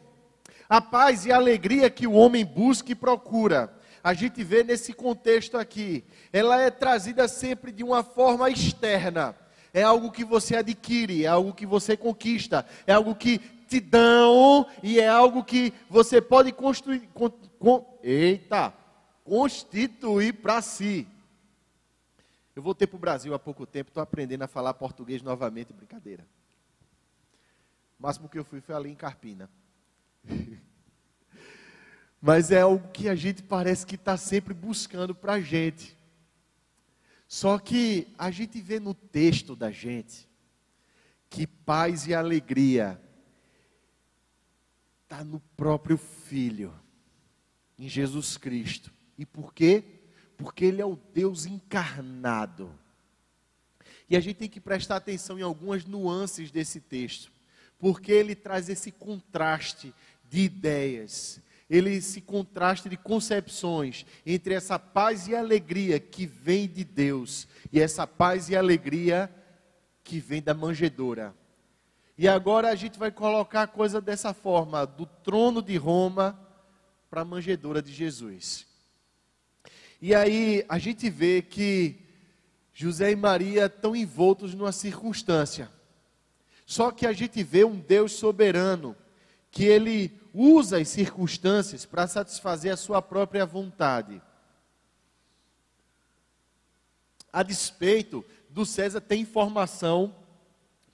A 0.66 0.80
paz 0.80 1.26
e 1.26 1.30
a 1.30 1.37
alegria 1.37 1.90
que 1.90 2.06
o 2.06 2.14
homem 2.14 2.42
busca 2.42 2.90
e 2.90 2.94
procura, 2.94 3.70
a 4.02 4.14
gente 4.14 4.42
vê 4.42 4.64
nesse 4.64 4.94
contexto 4.94 5.59
aqui, 5.59 6.02
ela 6.32 6.59
é 6.59 6.70
trazida 6.70 7.28
sempre 7.28 7.70
de 7.70 7.85
uma 7.85 8.02
forma 8.02 8.49
externa. 8.49 9.37
É 9.73 9.83
algo 9.83 10.11
que 10.11 10.25
você 10.25 10.57
adquire, 10.57 11.25
é 11.25 11.29
algo 11.29 11.53
que 11.53 11.65
você 11.65 11.97
conquista, 11.97 12.67
é 12.87 12.93
algo 12.93 13.15
que 13.15 13.41
gratidão 13.71 14.67
e 14.83 14.99
é 14.99 15.09
algo 15.09 15.45
que 15.45 15.73
você 15.89 16.21
pode 16.21 16.50
construir, 16.50 17.09
con, 17.15 17.31
con, 17.59 17.99
eita, 18.03 18.75
constituir 19.23 20.35
para 20.35 20.61
si. 20.61 21.07
Eu 22.57 22.62
voltei 22.62 22.87
para 22.87 22.97
o 22.97 23.00
Brasil 23.00 23.33
há 23.33 23.39
pouco 23.39 23.65
tempo, 23.65 23.91
estou 23.91 24.03
aprendendo 24.03 24.43
a 24.43 24.49
falar 24.49 24.75
português 24.75 25.23
novamente, 25.23 25.73
brincadeira. 25.73 26.27
O 27.99 28.03
máximo 28.03 28.29
que 28.29 28.39
eu 28.39 28.45
fui 28.45 28.61
foi 28.61 28.75
ali 28.75 28.91
em 28.91 28.97
Carpina. 28.97 29.49
Mas 32.21 32.50
é 32.50 32.61
algo 32.61 32.89
que 32.89 33.09
a 33.09 33.15
gente 33.15 33.43
parece 33.43 33.87
que 33.87 33.95
está 33.95 34.17
sempre 34.17 34.53
buscando 34.53 35.15
para 35.15 35.35
a 35.35 35.41
gente. 35.41 35.97
Só 37.33 37.61
que 37.61 38.09
a 38.19 38.29
gente 38.33 38.61
vê 38.61 38.81
no 38.81 38.93
texto 38.93 39.55
da 39.55 39.71
gente 39.71 40.29
que 41.31 41.47
paz 41.47 42.09
e 42.09 42.13
alegria 42.13 43.01
está 45.05 45.23
no 45.23 45.39
próprio 45.57 45.97
Filho, 45.97 46.75
em 47.79 47.89
Jesus 47.89 48.37
Cristo. 48.37 48.93
E 49.17 49.25
por 49.25 49.55
quê? 49.55 49.85
Porque 50.37 50.65
Ele 50.65 50.83
é 50.83 50.85
o 50.85 50.97
Deus 51.15 51.47
encarnado. 51.47 52.77
E 54.09 54.17
a 54.17 54.21
gente 54.21 54.39
tem 54.39 54.49
que 54.49 54.61
prestar 54.61 54.97
atenção 54.97 55.39
em 55.39 55.43
algumas 55.43 55.85
nuances 55.85 56.51
desse 56.51 56.81
texto, 56.81 57.31
porque 57.79 58.11
ele 58.11 58.35
traz 58.35 58.69
esse 58.69 58.91
contraste 58.91 59.95
de 60.29 60.41
ideias, 60.41 61.41
ele 61.71 61.95
esse 61.95 62.21
contraste 62.21 62.89
de 62.89 62.97
concepções 62.97 64.05
entre 64.27 64.53
essa 64.55 64.77
paz 64.77 65.29
e 65.29 65.37
alegria 65.37 66.00
que 66.00 66.27
vem 66.27 66.67
de 66.67 66.83
Deus 66.83 67.47
e 67.73 67.81
essa 67.81 68.09
paz 68.09 68.49
e 68.49 68.57
alegria 68.57 69.33
que 70.03 70.19
vem 70.19 70.43
da 70.43 70.53
manjedoura. 70.53 71.33
E 72.19 72.27
agora 72.27 72.69
a 72.69 72.75
gente 72.75 72.99
vai 72.99 73.12
colocar 73.12 73.62
a 73.62 73.67
coisa 73.69 74.00
dessa 74.00 74.35
forma, 74.35 74.85
do 74.85 75.07
trono 75.07 75.62
de 75.62 75.77
Roma 75.77 76.39
para 77.09 77.21
a 77.21 77.25
manjedoura 77.25 77.81
de 77.81 77.93
Jesus. 77.93 78.67
E 80.03 80.15
aí 80.15 80.65
a 80.69 80.79
gente 80.79 81.09
vê 81.09 81.41
que 81.41 81.97
José 82.75 83.12
e 83.12 83.17
Maria 83.17 83.67
estão 83.67 83.95
envoltos 83.95 84.55
numa 84.55 84.73
circunstância. 84.73 85.71
Só 86.67 86.91
que 86.91 87.07
a 87.07 87.12
gente 87.12 87.43
vê 87.43 87.65
um 87.65 87.79
Deus 87.79 88.12
soberano, 88.12 88.97
que 89.50 89.64
ele 89.64 90.19
usa 90.33 90.78
as 90.78 90.88
circunstâncias 90.88 91.85
para 91.85 92.07
satisfazer 92.07 92.73
a 92.73 92.76
sua 92.76 93.02
própria 93.02 93.45
vontade. 93.45 94.23
A 97.33 97.42
despeito 97.42 98.25
do 98.49 98.64
César 98.64 99.00
ter 99.00 99.16
informação 99.16 100.14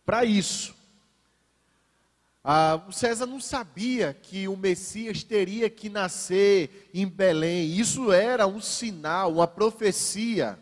para 0.05 0.25
isso. 0.25 0.75
Ah, 2.49 2.81
o 2.87 2.93
César 2.93 3.27
não 3.27 3.41
sabia 3.41 4.15
que 4.15 4.47
o 4.47 4.57
Messias 4.57 5.25
teria 5.25 5.69
que 5.69 5.89
nascer 5.89 6.89
em 6.95 7.07
Belém. 7.07 7.73
Isso 7.77 8.13
era 8.13 8.47
um 8.47 8.61
sinal, 8.61 9.33
uma 9.33 9.49
profecia 9.49 10.59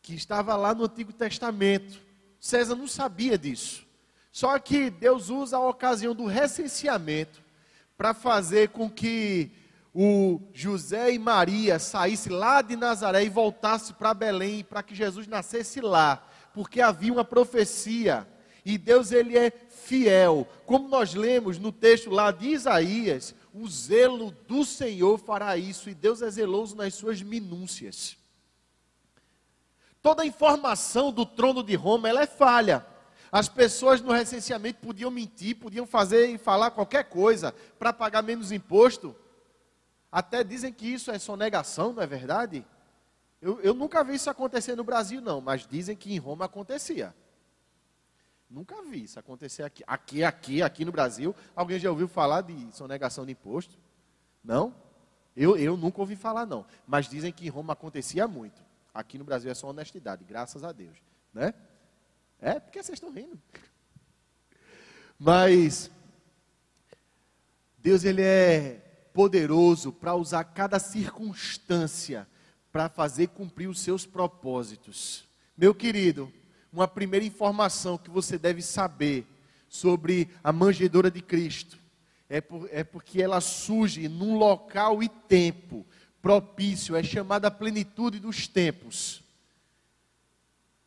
que 0.00 0.14
estava 0.14 0.54
lá 0.54 0.72
no 0.72 0.84
Antigo 0.84 1.12
Testamento. 1.12 2.00
César 2.38 2.76
não 2.76 2.86
sabia 2.86 3.36
disso. 3.36 3.84
Só 4.32 4.58
que 4.58 4.90
Deus 4.90 5.28
usa 5.28 5.56
a 5.56 5.68
ocasião 5.68 6.14
do 6.14 6.26
recenseamento 6.26 7.42
para 7.96 8.14
fazer 8.14 8.68
com 8.68 8.88
que 8.88 9.50
o 9.94 10.40
José 10.54 11.12
e 11.12 11.18
Maria 11.18 11.78
saíssem 11.78 12.32
lá 12.32 12.62
de 12.62 12.76
Nazaré 12.76 13.24
e 13.24 13.28
voltassem 13.28 13.94
para 13.94 14.14
Belém 14.14 14.62
para 14.62 14.82
que 14.82 14.94
Jesus 14.94 15.26
nascesse 15.26 15.80
lá, 15.80 16.24
porque 16.54 16.80
havia 16.80 17.12
uma 17.12 17.24
profecia 17.24 18.26
e 18.64 18.78
Deus 18.78 19.10
ele 19.10 19.36
é 19.36 19.50
fiel. 19.50 20.46
Como 20.64 20.88
nós 20.88 21.14
lemos 21.14 21.58
no 21.58 21.72
texto 21.72 22.10
lá 22.10 22.30
de 22.30 22.48
Isaías, 22.48 23.34
o 23.52 23.68
zelo 23.68 24.30
do 24.46 24.64
Senhor 24.64 25.18
fará 25.18 25.56
isso 25.56 25.90
e 25.90 25.94
Deus 25.94 26.22
é 26.22 26.30
zeloso 26.30 26.76
nas 26.76 26.94
suas 26.94 27.20
minúcias. 27.20 28.16
Toda 30.02 30.22
a 30.22 30.26
informação 30.26 31.12
do 31.12 31.26
trono 31.26 31.62
de 31.62 31.74
Roma, 31.74 32.08
ela 32.08 32.22
é 32.22 32.26
falha. 32.26 32.86
As 33.32 33.48
pessoas 33.48 34.00
no 34.00 34.12
recenseamento 34.12 34.80
podiam 34.80 35.10
mentir, 35.10 35.56
podiam 35.56 35.86
fazer 35.86 36.26
e 36.26 36.38
falar 36.38 36.70
qualquer 36.70 37.04
coisa 37.04 37.54
para 37.78 37.92
pagar 37.92 38.22
menos 38.22 38.50
imposto. 38.50 39.14
Até 40.10 40.42
dizem 40.42 40.72
que 40.72 40.86
isso 40.86 41.10
é 41.10 41.18
sonegação, 41.18 41.92
não 41.92 42.02
é 42.02 42.06
verdade? 42.06 42.66
Eu, 43.40 43.60
eu 43.60 43.72
nunca 43.72 44.02
vi 44.02 44.14
isso 44.14 44.28
acontecer 44.28 44.74
no 44.74 44.82
Brasil, 44.82 45.20
não, 45.20 45.40
mas 45.40 45.66
dizem 45.66 45.96
que 45.96 46.12
em 46.12 46.18
Roma 46.18 46.46
acontecia. 46.46 47.14
Nunca 48.50 48.82
vi 48.82 49.04
isso 49.04 49.18
acontecer 49.18 49.62
aqui. 49.62 49.84
Aqui, 49.86 50.24
aqui, 50.24 50.60
aqui 50.60 50.84
no 50.84 50.90
Brasil. 50.90 51.34
Alguém 51.54 51.78
já 51.78 51.88
ouviu 51.88 52.08
falar 52.08 52.40
de 52.40 52.74
sonegação 52.74 53.24
de 53.24 53.30
imposto? 53.30 53.78
Não? 54.42 54.74
Eu, 55.36 55.56
eu 55.56 55.76
nunca 55.76 56.00
ouvi 56.00 56.16
falar, 56.16 56.44
não. 56.44 56.66
Mas 56.84 57.08
dizem 57.08 57.32
que 57.32 57.46
em 57.46 57.48
Roma 57.48 57.74
acontecia 57.74 58.26
muito. 58.26 58.60
Aqui 58.92 59.16
no 59.16 59.24
Brasil 59.24 59.52
é 59.52 59.54
só 59.54 59.68
honestidade, 59.68 60.24
graças 60.24 60.64
a 60.64 60.72
Deus. 60.72 60.98
Né? 61.32 61.54
É, 62.40 62.58
porque 62.58 62.82
vocês 62.82 62.96
estão 62.96 63.12
rindo. 63.12 63.38
Mas 65.18 65.90
Deus 67.78 68.04
ele 68.04 68.22
é 68.22 69.08
poderoso 69.12 69.92
para 69.92 70.14
usar 70.14 70.44
cada 70.44 70.78
circunstância 70.78 72.26
para 72.72 72.88
fazer 72.88 73.28
cumprir 73.28 73.68
os 73.68 73.80
seus 73.80 74.06
propósitos. 74.06 75.24
Meu 75.56 75.74
querido, 75.74 76.32
uma 76.72 76.86
primeira 76.86 77.26
informação 77.26 77.98
que 77.98 78.10
você 78.10 78.38
deve 78.38 78.62
saber 78.62 79.26
sobre 79.68 80.30
a 80.42 80.52
manjedoura 80.52 81.10
de 81.10 81.20
Cristo 81.20 81.78
é, 82.28 82.40
por, 82.40 82.68
é 82.70 82.84
porque 82.84 83.20
ela 83.20 83.40
surge 83.40 84.08
num 84.08 84.38
local 84.38 85.02
e 85.02 85.08
tempo 85.08 85.84
propício, 86.22 86.94
é 86.94 87.02
chamada 87.02 87.48
a 87.48 87.50
plenitude 87.50 88.20
dos 88.20 88.46
tempos. 88.46 89.22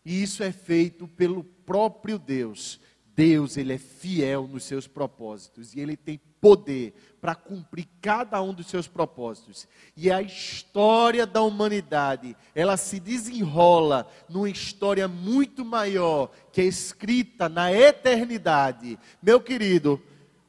E 0.05 0.21
isso 0.21 0.43
é 0.43 0.51
feito 0.51 1.07
pelo 1.07 1.43
próprio 1.43 2.17
Deus. 2.19 2.79
Deus, 3.15 3.57
ele 3.57 3.73
é 3.73 3.77
fiel 3.77 4.47
nos 4.47 4.63
seus 4.63 4.87
propósitos 4.87 5.75
e 5.75 5.79
ele 5.79 5.95
tem 5.95 6.19
poder 6.41 6.93
para 7.21 7.35
cumprir 7.35 7.87
cada 8.01 8.41
um 8.41 8.53
dos 8.53 8.67
seus 8.67 8.87
propósitos. 8.87 9.67
E 9.95 10.11
a 10.11 10.21
história 10.21 11.25
da 11.25 11.41
humanidade, 11.41 12.35
ela 12.53 12.75
se 12.75 12.99
desenrola 12.99 14.09
numa 14.27 14.49
história 14.49 15.07
muito 15.07 15.63
maior, 15.63 16.31
que 16.51 16.59
é 16.59 16.65
escrita 16.65 17.47
na 17.47 17.71
eternidade. 17.71 18.99
Meu 19.21 19.39
querido, 19.39 20.01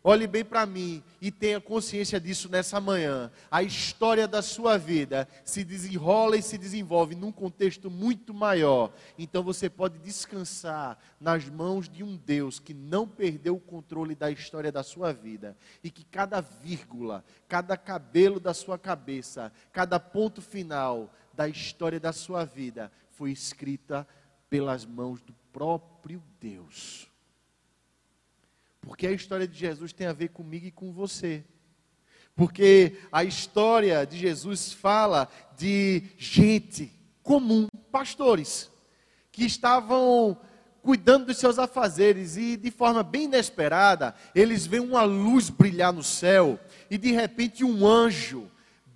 Olhe 0.07 0.26
bem 0.26 0.44
para 0.44 0.66
mim 0.66 1.02
e 1.24 1.30
tenha 1.30 1.58
consciência 1.58 2.20
disso 2.20 2.50
nessa 2.50 2.78
manhã. 2.78 3.30
A 3.50 3.62
história 3.62 4.28
da 4.28 4.42
sua 4.42 4.76
vida 4.76 5.26
se 5.42 5.64
desenrola 5.64 6.37
e 6.37 6.42
se 6.42 6.58
desenvolve 6.58 7.14
num 7.14 7.32
contexto 7.32 7.90
muito 7.90 8.34
maior. 8.34 8.92
Então 9.16 9.42
você 9.42 9.70
pode 9.70 9.98
descansar 10.00 10.98
nas 11.18 11.48
mãos 11.48 11.88
de 11.88 12.04
um 12.04 12.14
Deus 12.14 12.60
que 12.60 12.74
não 12.74 13.08
perdeu 13.08 13.56
o 13.56 13.60
controle 13.60 14.14
da 14.14 14.30
história 14.30 14.70
da 14.70 14.82
sua 14.82 15.14
vida 15.14 15.56
e 15.82 15.90
que 15.90 16.04
cada 16.04 16.42
vírgula, 16.42 17.24
cada 17.48 17.74
cabelo 17.74 18.38
da 18.38 18.52
sua 18.52 18.78
cabeça, 18.78 19.50
cada 19.72 19.98
ponto 19.98 20.42
final 20.42 21.10
da 21.32 21.48
história 21.48 21.98
da 21.98 22.12
sua 22.12 22.44
vida 22.44 22.92
foi 23.12 23.30
escrita 23.32 24.06
pelas 24.50 24.84
mãos 24.84 25.22
do 25.22 25.32
próprio 25.50 26.22
Deus. 26.38 27.13
Porque 28.85 29.07
a 29.07 29.12
história 29.12 29.49
de 29.49 29.59
Jesus 29.59 29.92
tem 29.92 30.07
a 30.07 30.12
ver 30.12 30.29
comigo 30.29 30.66
e 30.66 30.70
com 30.70 30.92
você. 30.92 31.44
Porque 32.37 32.99
a 33.12 33.25
história 33.25 34.05
de 34.05 34.16
Jesus 34.18 34.73
fala 34.73 35.29
de 35.57 36.03
gente 36.18 36.92
comum, 37.23 37.68
pastores, 37.90 38.70
que 39.33 39.44
estavam 39.44 40.37
cuidando 40.83 41.27
dos 41.27 41.38
seus 41.38 41.59
afazeres 41.59 42.37
e 42.37 42.57
de 42.57 42.70
forma 42.70 43.03
bem 43.03 43.25
inesperada, 43.25 44.14
eles 44.35 44.66
veem 44.66 44.83
uma 44.83 45.03
luz 45.03 45.49
brilhar 45.49 45.92
no 45.92 46.03
céu 46.03 46.61
e 46.90 46.99
de 46.99 47.11
repente 47.11 47.64
um 47.64 47.87
anjo 47.87 48.51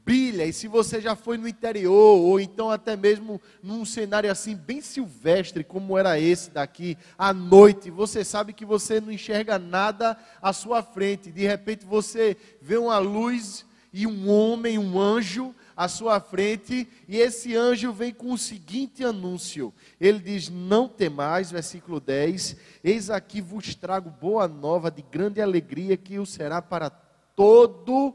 brilha. 0.09 0.47
E 0.47 0.55
se 0.55 0.66
você 0.66 1.03
já 1.03 1.14
foi 1.14 1.37
no 1.37 1.47
interior, 1.47 2.18
ou 2.18 2.40
então 2.40 2.71
até 2.71 2.97
mesmo 2.97 3.38
num 3.62 3.85
cenário 3.85 4.33
assim 4.33 4.57
bem 4.57 4.81
silvestre, 4.81 5.62
como 5.62 5.99
era 5.99 6.18
esse 6.18 6.51
daqui, 6.51 6.97
à 7.18 7.35
noite, 7.35 7.90
você 7.90 8.25
sabe 8.25 8.55
que 8.55 8.64
você 8.64 9.03
não 9.03 9.12
enxerga 9.12 9.59
nada 9.59 10.16
à 10.40 10.51
sua 10.55 10.83
frente. 10.83 11.31
De 11.31 11.47
repente 11.47 11.85
você 11.85 12.38
vê 12.62 12.79
uma 12.79 12.97
luz 12.97 13.66
e 13.92 14.07
um 14.07 14.31
homem, 14.31 14.79
um 14.79 14.99
anjo 14.99 15.55
à 15.77 15.88
sua 15.88 16.18
frente, 16.21 16.88
e 17.07 17.18
esse 17.18 17.55
anjo 17.55 17.92
vem 17.92 18.12
com 18.12 18.33
o 18.33 18.38
seguinte 18.38 19.05
anúncio: 19.05 19.75
ele 20.01 20.21
diz: 20.21 20.49
Não 20.49 20.88
temais, 20.88 21.51
versículo 21.51 22.01
10, 22.01 22.57
eis 22.83 23.11
aqui 23.11 23.42
vos 23.42 23.75
trago 23.75 24.09
boa 24.09 24.49
nova 24.49 24.90
de 24.90 25.03
grande 25.03 25.42
alegria 25.42 25.99
que 25.99 26.18
o 26.18 26.25
será 26.25 26.62
para 26.62 26.88
todo 26.88 28.14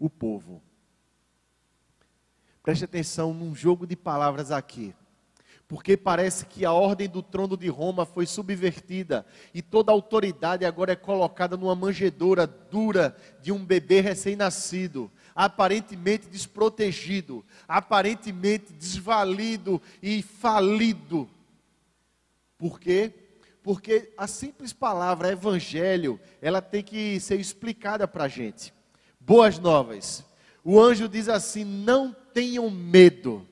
o 0.00 0.10
povo. 0.10 0.65
Preste 2.66 2.84
atenção 2.84 3.32
num 3.32 3.54
jogo 3.54 3.86
de 3.86 3.94
palavras 3.94 4.50
aqui. 4.50 4.92
Porque 5.68 5.96
parece 5.96 6.46
que 6.46 6.64
a 6.64 6.72
ordem 6.72 7.08
do 7.08 7.22
trono 7.22 7.56
de 7.56 7.68
Roma 7.68 8.04
foi 8.04 8.26
subvertida 8.26 9.24
e 9.54 9.62
toda 9.62 9.92
a 9.92 9.94
autoridade 9.94 10.64
agora 10.64 10.90
é 10.90 10.96
colocada 10.96 11.56
numa 11.56 11.76
manjedoura 11.76 12.44
dura 12.44 13.16
de 13.40 13.52
um 13.52 13.64
bebê 13.64 14.00
recém-nascido, 14.00 15.08
aparentemente 15.32 16.26
desprotegido, 16.26 17.44
aparentemente 17.68 18.72
desvalido 18.72 19.80
e 20.02 20.20
falido. 20.20 21.30
Por 22.58 22.80
quê? 22.80 23.14
Porque 23.62 24.12
a 24.18 24.26
simples 24.26 24.72
palavra 24.72 25.30
evangelho, 25.30 26.18
ela 26.42 26.60
tem 26.60 26.82
que 26.82 27.20
ser 27.20 27.38
explicada 27.38 28.08
para 28.08 28.24
a 28.24 28.28
gente. 28.28 28.74
Boas 29.20 29.56
novas. 29.56 30.25
O 30.68 30.80
anjo 30.80 31.08
diz 31.08 31.28
assim: 31.28 31.64
não 31.64 32.12
tenham 32.34 32.68
medo. 32.68 33.46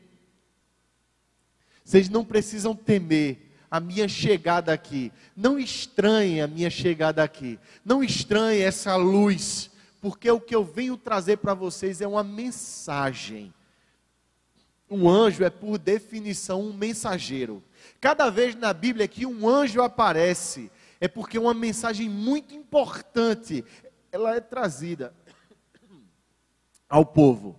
Vocês 1.84 2.08
não 2.08 2.24
precisam 2.24 2.74
temer 2.74 3.52
a 3.70 3.78
minha 3.78 4.08
chegada 4.08 4.72
aqui. 4.72 5.12
Não 5.36 5.56
estranhem 5.56 6.42
a 6.42 6.48
minha 6.48 6.68
chegada 6.68 7.22
aqui. 7.22 7.56
Não 7.84 8.02
estranhem 8.02 8.62
essa 8.62 8.96
luz, 8.96 9.70
porque 10.00 10.28
o 10.28 10.40
que 10.40 10.56
eu 10.56 10.64
venho 10.64 10.96
trazer 10.96 11.36
para 11.36 11.54
vocês 11.54 12.00
é 12.00 12.06
uma 12.08 12.24
mensagem. 12.24 13.54
Um 14.90 15.08
anjo 15.08 15.44
é, 15.44 15.50
por 15.50 15.78
definição, 15.78 16.62
um 16.62 16.72
mensageiro. 16.72 17.62
Cada 18.00 18.28
vez 18.28 18.56
na 18.56 18.72
Bíblia 18.72 19.06
que 19.06 19.24
um 19.24 19.48
anjo 19.48 19.80
aparece, 19.82 20.68
é 21.00 21.06
porque 21.06 21.38
uma 21.38 21.54
mensagem 21.54 22.08
muito 22.08 22.56
importante 22.56 23.64
ela 24.10 24.34
é 24.34 24.40
trazida 24.40 25.14
ao 26.94 27.04
povo. 27.04 27.58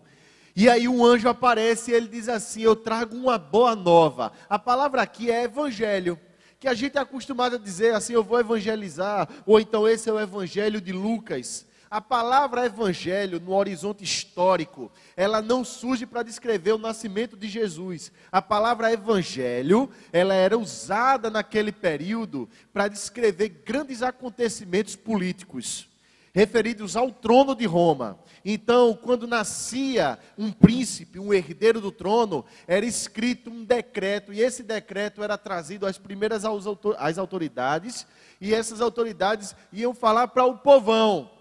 E 0.56 0.70
aí 0.70 0.88
um 0.88 1.04
anjo 1.04 1.28
aparece 1.28 1.92
e 1.92 1.94
ele 1.94 2.08
diz 2.08 2.30
assim: 2.30 2.62
Eu 2.62 2.74
trago 2.74 3.14
uma 3.14 3.38
boa 3.38 3.76
nova. 3.76 4.32
A 4.50 4.58
palavra 4.58 5.02
aqui 5.02 5.30
é 5.30 5.44
evangelho. 5.44 6.18
Que 6.58 6.70
a 6.70 6.74
gente 6.74 6.98
é 6.98 7.02
acostumado 7.02 7.58
a 7.58 7.60
dizer 7.60 7.94
assim: 7.94 8.14
Eu 8.14 8.24
vou 8.24 8.40
evangelizar. 8.40 9.28
Ou 9.46 9.60
então 9.60 9.86
esse 9.86 10.10
é 10.10 10.14
o 10.14 10.20
evangelho 10.20 10.80
de 10.80 10.94
Lucas. 10.94 11.66
a 11.92 12.00
palavra 12.00 12.66
evangelho 12.66 13.40
no 13.40 13.54
horizonte 13.54 14.04
histórico, 14.04 14.92
ela 15.16 15.42
não 15.42 15.64
surge 15.64 16.06
para 16.06 16.24
descrever 16.24 16.72
o 16.72 16.78
nascimento 16.78 17.36
de 17.36 17.50
Jesus. 17.50 18.14
A 18.32 18.42
palavra 18.42 18.92
evangelho, 18.92 19.90
ela 20.14 20.34
era 20.34 20.58
usada 20.58 21.30
naquele 21.30 21.74
período 21.74 22.50
para 22.74 22.88
descrever 22.88 23.50
grandes 23.66 24.02
acontecimentos 24.02 24.96
políticos 24.96 25.90
referidos 26.36 26.98
ao 26.98 27.10
trono 27.10 27.56
de 27.56 27.66
Roma. 27.66 28.20
Então, 28.44 28.94
quando 28.94 29.26
nascia 29.26 30.20
um 30.38 30.52
príncipe, 30.52 31.18
um 31.18 31.34
herdeiro 31.34 31.80
do 31.80 31.94
trono, 31.94 32.44
era 32.68 32.86
escrito 32.86 33.50
um 33.50 33.64
decreto, 33.64 34.34
e 34.34 34.42
esse 34.42 34.62
decreto 34.62 35.24
era 35.24 35.38
trazido 35.38 35.88
às 35.88 35.98
primeiras 35.98 36.44
às 36.98 37.18
autoridades, 37.18 38.06
e 38.42 38.54
essas 38.54 38.82
autoridades 38.82 39.56
iam 39.72 39.96
falar 39.96 40.28
para 40.28 40.44
o 40.44 40.58
povão. 40.58 41.32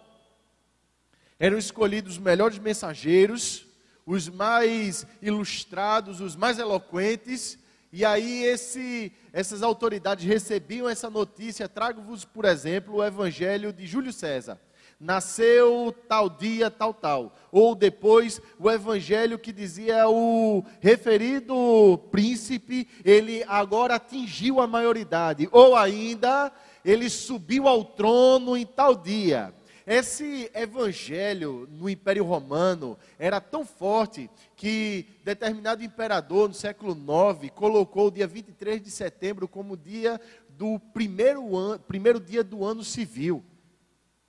Eram 1.40 1.58
escolhidos 1.58 2.12
os 2.12 2.18
melhores 2.18 2.60
mensageiros, 2.60 3.66
os 4.06 4.28
mais 4.28 5.04
ilustrados, 5.20 6.20
os 6.20 6.36
mais 6.36 6.60
eloquentes, 6.60 7.58
e 7.92 8.04
aí 8.04 8.44
esse, 8.44 9.12
essas 9.32 9.60
autoridades 9.60 10.24
recebiam 10.24 10.88
essa 10.88 11.10
notícia. 11.10 11.68
Trago-vos, 11.68 12.24
por 12.24 12.44
exemplo, 12.44 12.96
o 12.96 13.04
evangelho 13.04 13.72
de 13.72 13.88
Júlio 13.88 14.12
César 14.12 14.56
nasceu 14.98 15.94
tal 16.08 16.28
dia, 16.28 16.70
tal, 16.70 16.94
tal. 16.94 17.34
Ou 17.50 17.74
depois 17.74 18.40
o 18.58 18.70
evangelho 18.70 19.38
que 19.38 19.52
dizia 19.52 20.08
o 20.08 20.64
referido 20.80 21.98
príncipe, 22.10 22.88
ele 23.04 23.44
agora 23.46 23.96
atingiu 23.96 24.60
a 24.60 24.66
maioridade. 24.66 25.48
Ou 25.52 25.76
ainda, 25.76 26.52
ele 26.84 27.08
subiu 27.10 27.68
ao 27.68 27.84
trono 27.84 28.56
em 28.56 28.66
tal 28.66 28.94
dia. 28.94 29.54
Esse 29.86 30.50
evangelho 30.54 31.68
no 31.70 31.90
Império 31.90 32.24
Romano 32.24 32.96
era 33.18 33.38
tão 33.38 33.66
forte 33.66 34.30
que 34.56 35.06
determinado 35.22 35.84
imperador 35.84 36.48
no 36.48 36.54
século 36.54 36.96
IX 36.96 37.50
colocou 37.54 38.06
o 38.06 38.10
dia 38.10 38.26
23 38.26 38.80
de 38.80 38.90
setembro 38.90 39.46
como 39.46 39.76
dia 39.76 40.18
do 40.48 40.78
primeiro, 40.78 41.54
an, 41.54 41.78
primeiro 41.78 42.18
dia 42.18 42.42
do 42.42 42.64
ano 42.64 42.82
civil 42.82 43.44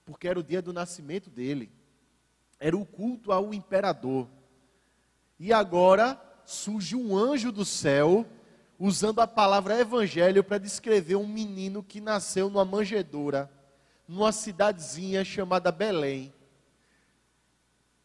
porque 0.06 0.28
era 0.28 0.40
o 0.40 0.44
dia 0.44 0.62
do 0.62 0.72
nascimento 0.72 1.30
dele. 1.30 1.72
Era 2.60 2.78
o 2.78 2.86
culto 2.86 3.32
ao 3.32 3.54
imperador. 3.54 4.30
E 5.40 5.52
agora 5.52 6.22
surge 6.46 6.96
um 6.96 7.18
anjo 7.18 7.52
do 7.52 7.66
céu 7.66 8.26
usando 8.80 9.20
a 9.20 9.28
palavra 9.28 9.80
evangelho 9.80 10.44
para 10.44 10.58
descrever 10.58 11.16
um 11.16 11.28
menino 11.28 11.82
que 11.82 12.00
nasceu 12.00 12.50
numa 12.50 12.64
manjedoura, 12.64 13.52
numa 14.08 14.32
cidadezinha 14.32 15.26
chamada 15.26 15.72
Belém, 15.72 16.34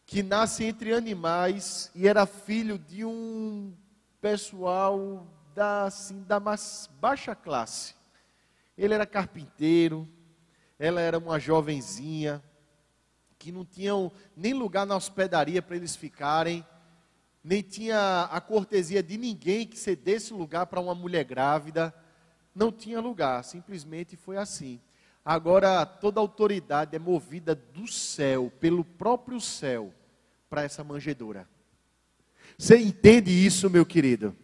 que 0.05 0.23
nasce 0.23 0.63
entre 0.63 0.93
animais 0.93 1.91
e 1.93 2.07
era 2.07 2.25
filho 2.25 2.77
de 2.77 3.05
um 3.05 3.73
pessoal 4.19 5.25
da, 5.53 5.85
assim, 5.85 6.23
da 6.23 6.39
mais 6.39 6.89
baixa 6.99 7.35
classe. 7.35 7.95
Ele 8.77 8.93
era 8.93 9.05
carpinteiro, 9.05 10.07
ela 10.81 10.99
era 10.99 11.19
uma 11.19 11.39
jovenzinha, 11.39 12.41
que 13.37 13.51
não 13.51 13.63
tinham 13.63 14.11
nem 14.35 14.51
lugar 14.51 14.83
na 14.83 14.95
hospedaria 14.95 15.61
para 15.61 15.75
eles 15.75 15.95
ficarem, 15.95 16.65
nem 17.43 17.61
tinha 17.61 18.23
a 18.31 18.41
cortesia 18.41 19.03
de 19.03 19.15
ninguém 19.15 19.67
que 19.67 19.77
cedesse 19.77 20.33
lugar 20.33 20.65
para 20.65 20.81
uma 20.81 20.95
mulher 20.95 21.23
grávida. 21.23 21.93
Não 22.55 22.71
tinha 22.71 22.99
lugar, 22.99 23.43
simplesmente 23.43 24.15
foi 24.15 24.37
assim. 24.37 24.81
Agora, 25.23 25.85
toda 25.85 26.19
autoridade 26.19 26.95
é 26.95 26.99
movida 26.99 27.53
do 27.53 27.87
céu, 27.87 28.51
pelo 28.59 28.83
próprio 28.83 29.39
céu, 29.39 29.93
para 30.49 30.63
essa 30.63 30.83
manjedoura. 30.83 31.47
Você 32.57 32.75
entende 32.79 33.29
isso, 33.29 33.69
meu 33.69 33.85
querido? 33.85 34.35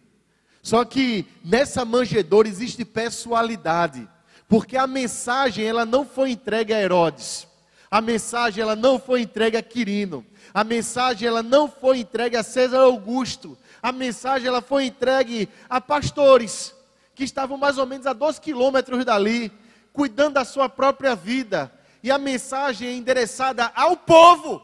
Só 0.62 0.84
que 0.84 1.26
nessa 1.44 1.84
manjedoura 1.84 2.46
existe 2.46 2.84
pessoalidade. 2.84 4.08
Porque 4.48 4.78
a 4.78 4.86
mensagem 4.86 5.66
ela 5.66 5.84
não 5.84 6.06
foi 6.06 6.30
entregue 6.30 6.72
a 6.72 6.80
Herodes. 6.80 7.46
A 7.90 8.00
mensagem 8.00 8.62
ela 8.62 8.74
não 8.74 8.98
foi 8.98 9.20
entregue 9.20 9.58
a 9.58 9.62
Quirino. 9.62 10.24
A 10.54 10.64
mensagem 10.64 11.28
ela 11.28 11.42
não 11.42 11.70
foi 11.70 12.00
entregue 12.00 12.34
a 12.36 12.42
César 12.42 12.80
Augusto. 12.80 13.56
A 13.82 13.92
mensagem 13.92 14.48
ela 14.48 14.62
foi 14.62 14.86
entregue 14.86 15.48
a 15.68 15.80
pastores 15.80 16.74
que 17.14 17.24
estavam 17.24 17.58
mais 17.58 17.76
ou 17.76 17.86
menos 17.86 18.06
a 18.06 18.12
dois 18.12 18.38
quilômetros 18.38 19.04
dali, 19.04 19.52
cuidando 19.92 20.34
da 20.34 20.44
sua 20.44 20.68
própria 20.68 21.14
vida. 21.14 21.70
E 22.02 22.10
a 22.10 22.16
mensagem 22.18 22.88
é 22.88 22.92
endereçada 22.94 23.70
ao 23.74 23.96
povo, 23.96 24.62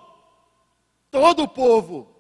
todo 1.10 1.42
o 1.42 1.48
povo. 1.48 2.10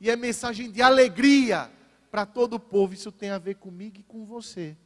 E 0.00 0.10
é 0.10 0.16
mensagem 0.16 0.70
de 0.70 0.82
alegria 0.82 1.70
para 2.10 2.26
todo 2.26 2.54
o 2.54 2.60
povo. 2.60 2.92
Isso 2.92 3.10
tem 3.10 3.30
a 3.30 3.38
ver 3.38 3.54
comigo 3.56 3.98
e 3.98 4.02
com 4.02 4.26
você. 4.26 4.76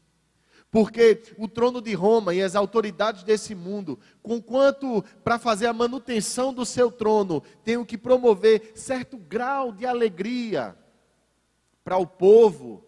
Porque 0.75 1.23
o 1.39 1.47
trono 1.47 1.81
de 1.81 1.95
Roma 1.95 2.35
e 2.35 2.43
as 2.43 2.57
autoridades 2.57 3.23
desse 3.23 3.55
mundo, 3.55 3.97
conquanto 4.21 5.05
para 5.23 5.39
fazer 5.39 5.69
a 5.69 5.73
manutenção 5.73 6.53
do 6.53 6.67
seu 6.67 6.91
trono, 6.91 7.45
tenham 7.63 7.85
que 7.85 7.97
promover 7.97 8.73
certo 8.75 9.17
grau 9.17 9.71
de 9.71 9.87
alegria 9.87 10.77
para 11.85 11.97
o 11.97 12.05
povo, 12.05 12.85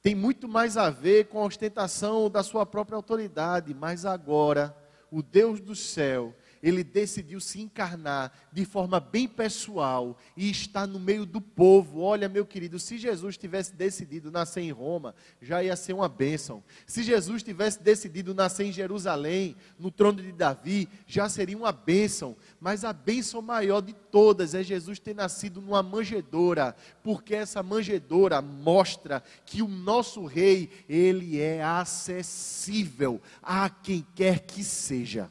tem 0.00 0.14
muito 0.14 0.48
mais 0.48 0.78
a 0.78 0.88
ver 0.88 1.26
com 1.26 1.38
a 1.38 1.44
ostentação 1.44 2.30
da 2.30 2.42
sua 2.42 2.64
própria 2.64 2.96
autoridade, 2.96 3.74
mas 3.74 4.06
agora 4.06 4.74
o 5.10 5.22
Deus 5.22 5.60
do 5.60 5.76
céu 5.76 6.34
ele 6.62 6.82
decidiu 6.82 7.40
se 7.40 7.60
encarnar 7.60 8.32
de 8.52 8.64
forma 8.64 8.98
bem 8.98 9.28
pessoal 9.28 10.16
e 10.36 10.50
estar 10.50 10.86
no 10.86 10.98
meio 10.98 11.26
do 11.26 11.40
povo. 11.40 12.00
Olha, 12.00 12.28
meu 12.28 12.44
querido, 12.44 12.78
se 12.78 12.98
Jesus 12.98 13.36
tivesse 13.36 13.74
decidido 13.74 14.30
nascer 14.30 14.62
em 14.62 14.70
Roma, 14.70 15.14
já 15.40 15.62
ia 15.62 15.76
ser 15.76 15.92
uma 15.92 16.08
bênção. 16.08 16.62
Se 16.86 17.02
Jesus 17.02 17.42
tivesse 17.42 17.82
decidido 17.82 18.34
nascer 18.34 18.66
em 18.66 18.72
Jerusalém, 18.72 19.56
no 19.78 19.90
trono 19.90 20.22
de 20.22 20.32
Davi, 20.32 20.88
já 21.06 21.28
seria 21.28 21.56
uma 21.56 21.72
bênção. 21.72 22.36
Mas 22.60 22.84
a 22.84 22.92
bênção 22.92 23.40
maior 23.42 23.80
de 23.80 23.92
todas 23.92 24.54
é 24.54 24.62
Jesus 24.62 24.98
ter 24.98 25.14
nascido 25.14 25.60
numa 25.60 25.82
manjedoura, 25.82 26.74
porque 27.02 27.34
essa 27.34 27.62
manjedoura 27.62 28.40
mostra 28.42 29.22
que 29.44 29.62
o 29.62 29.68
nosso 29.68 30.24
rei, 30.24 30.70
ele 30.88 31.40
é 31.40 31.62
acessível 31.62 33.20
a 33.42 33.68
quem 33.68 34.06
quer 34.14 34.40
que 34.40 34.64
seja. 34.64 35.30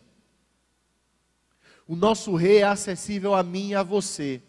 O 1.87 1.95
nosso 1.95 2.35
rei 2.35 2.57
é 2.57 2.63
acessível 2.63 3.33
a 3.33 3.43
mim 3.43 3.69
e 3.69 3.75
a 3.75 3.83
você. 3.83 4.41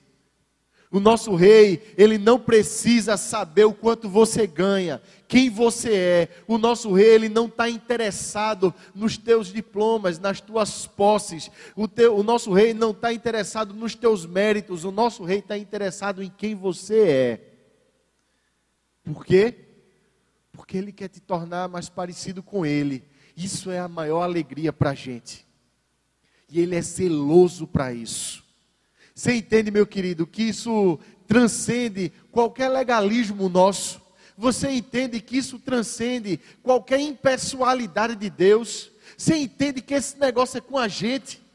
O 0.90 1.00
nosso 1.00 1.34
rei, 1.34 1.94
ele 1.98 2.16
não 2.16 2.38
precisa 2.38 3.16
saber 3.16 3.64
o 3.64 3.74
quanto 3.74 4.08
você 4.08 4.46
ganha, 4.46 5.02
quem 5.26 5.50
você 5.50 5.94
é. 5.94 6.28
O 6.46 6.58
nosso 6.58 6.92
rei, 6.92 7.08
ele 7.08 7.28
não 7.28 7.46
está 7.46 7.68
interessado 7.68 8.72
nos 8.94 9.18
teus 9.18 9.52
diplomas, 9.52 10.18
nas 10.18 10.40
tuas 10.40 10.86
posses. 10.86 11.50
O, 11.74 11.88
teu, 11.88 12.16
o 12.16 12.22
nosso 12.22 12.52
rei 12.52 12.72
não 12.72 12.92
está 12.92 13.12
interessado 13.12 13.74
nos 13.74 13.94
teus 13.94 14.24
méritos. 14.24 14.84
O 14.84 14.92
nosso 14.92 15.24
rei 15.24 15.40
está 15.40 15.58
interessado 15.58 16.22
em 16.22 16.30
quem 16.30 16.54
você 16.54 17.00
é. 17.08 17.40
Por 19.04 19.24
quê? 19.24 19.54
Porque 20.52 20.78
ele 20.78 20.92
quer 20.92 21.08
te 21.08 21.20
tornar 21.20 21.68
mais 21.68 21.88
parecido 21.88 22.42
com 22.42 22.64
ele. 22.64 23.04
Isso 23.36 23.70
é 23.70 23.78
a 23.78 23.88
maior 23.88 24.22
alegria 24.22 24.72
para 24.72 24.90
a 24.90 24.94
gente. 24.94 25.45
E 26.48 26.60
Ele 26.60 26.76
é 26.76 26.82
zeloso 26.82 27.66
para 27.66 27.92
isso. 27.92 28.44
Você 29.14 29.32
entende, 29.32 29.70
meu 29.70 29.86
querido, 29.86 30.26
que 30.26 30.42
isso 30.42 30.98
transcende 31.26 32.12
qualquer 32.30 32.68
legalismo 32.68 33.48
nosso. 33.48 34.00
Você 34.36 34.70
entende 34.70 35.20
que 35.20 35.38
isso 35.38 35.58
transcende 35.58 36.38
qualquer 36.62 37.00
impessoalidade 37.00 38.14
de 38.14 38.28
Deus. 38.28 38.90
Você 39.16 39.36
entende 39.36 39.80
que 39.80 39.94
esse 39.94 40.18
negócio 40.18 40.58
é 40.58 40.60
com 40.60 40.76
a 40.76 40.88
gente 40.88 41.45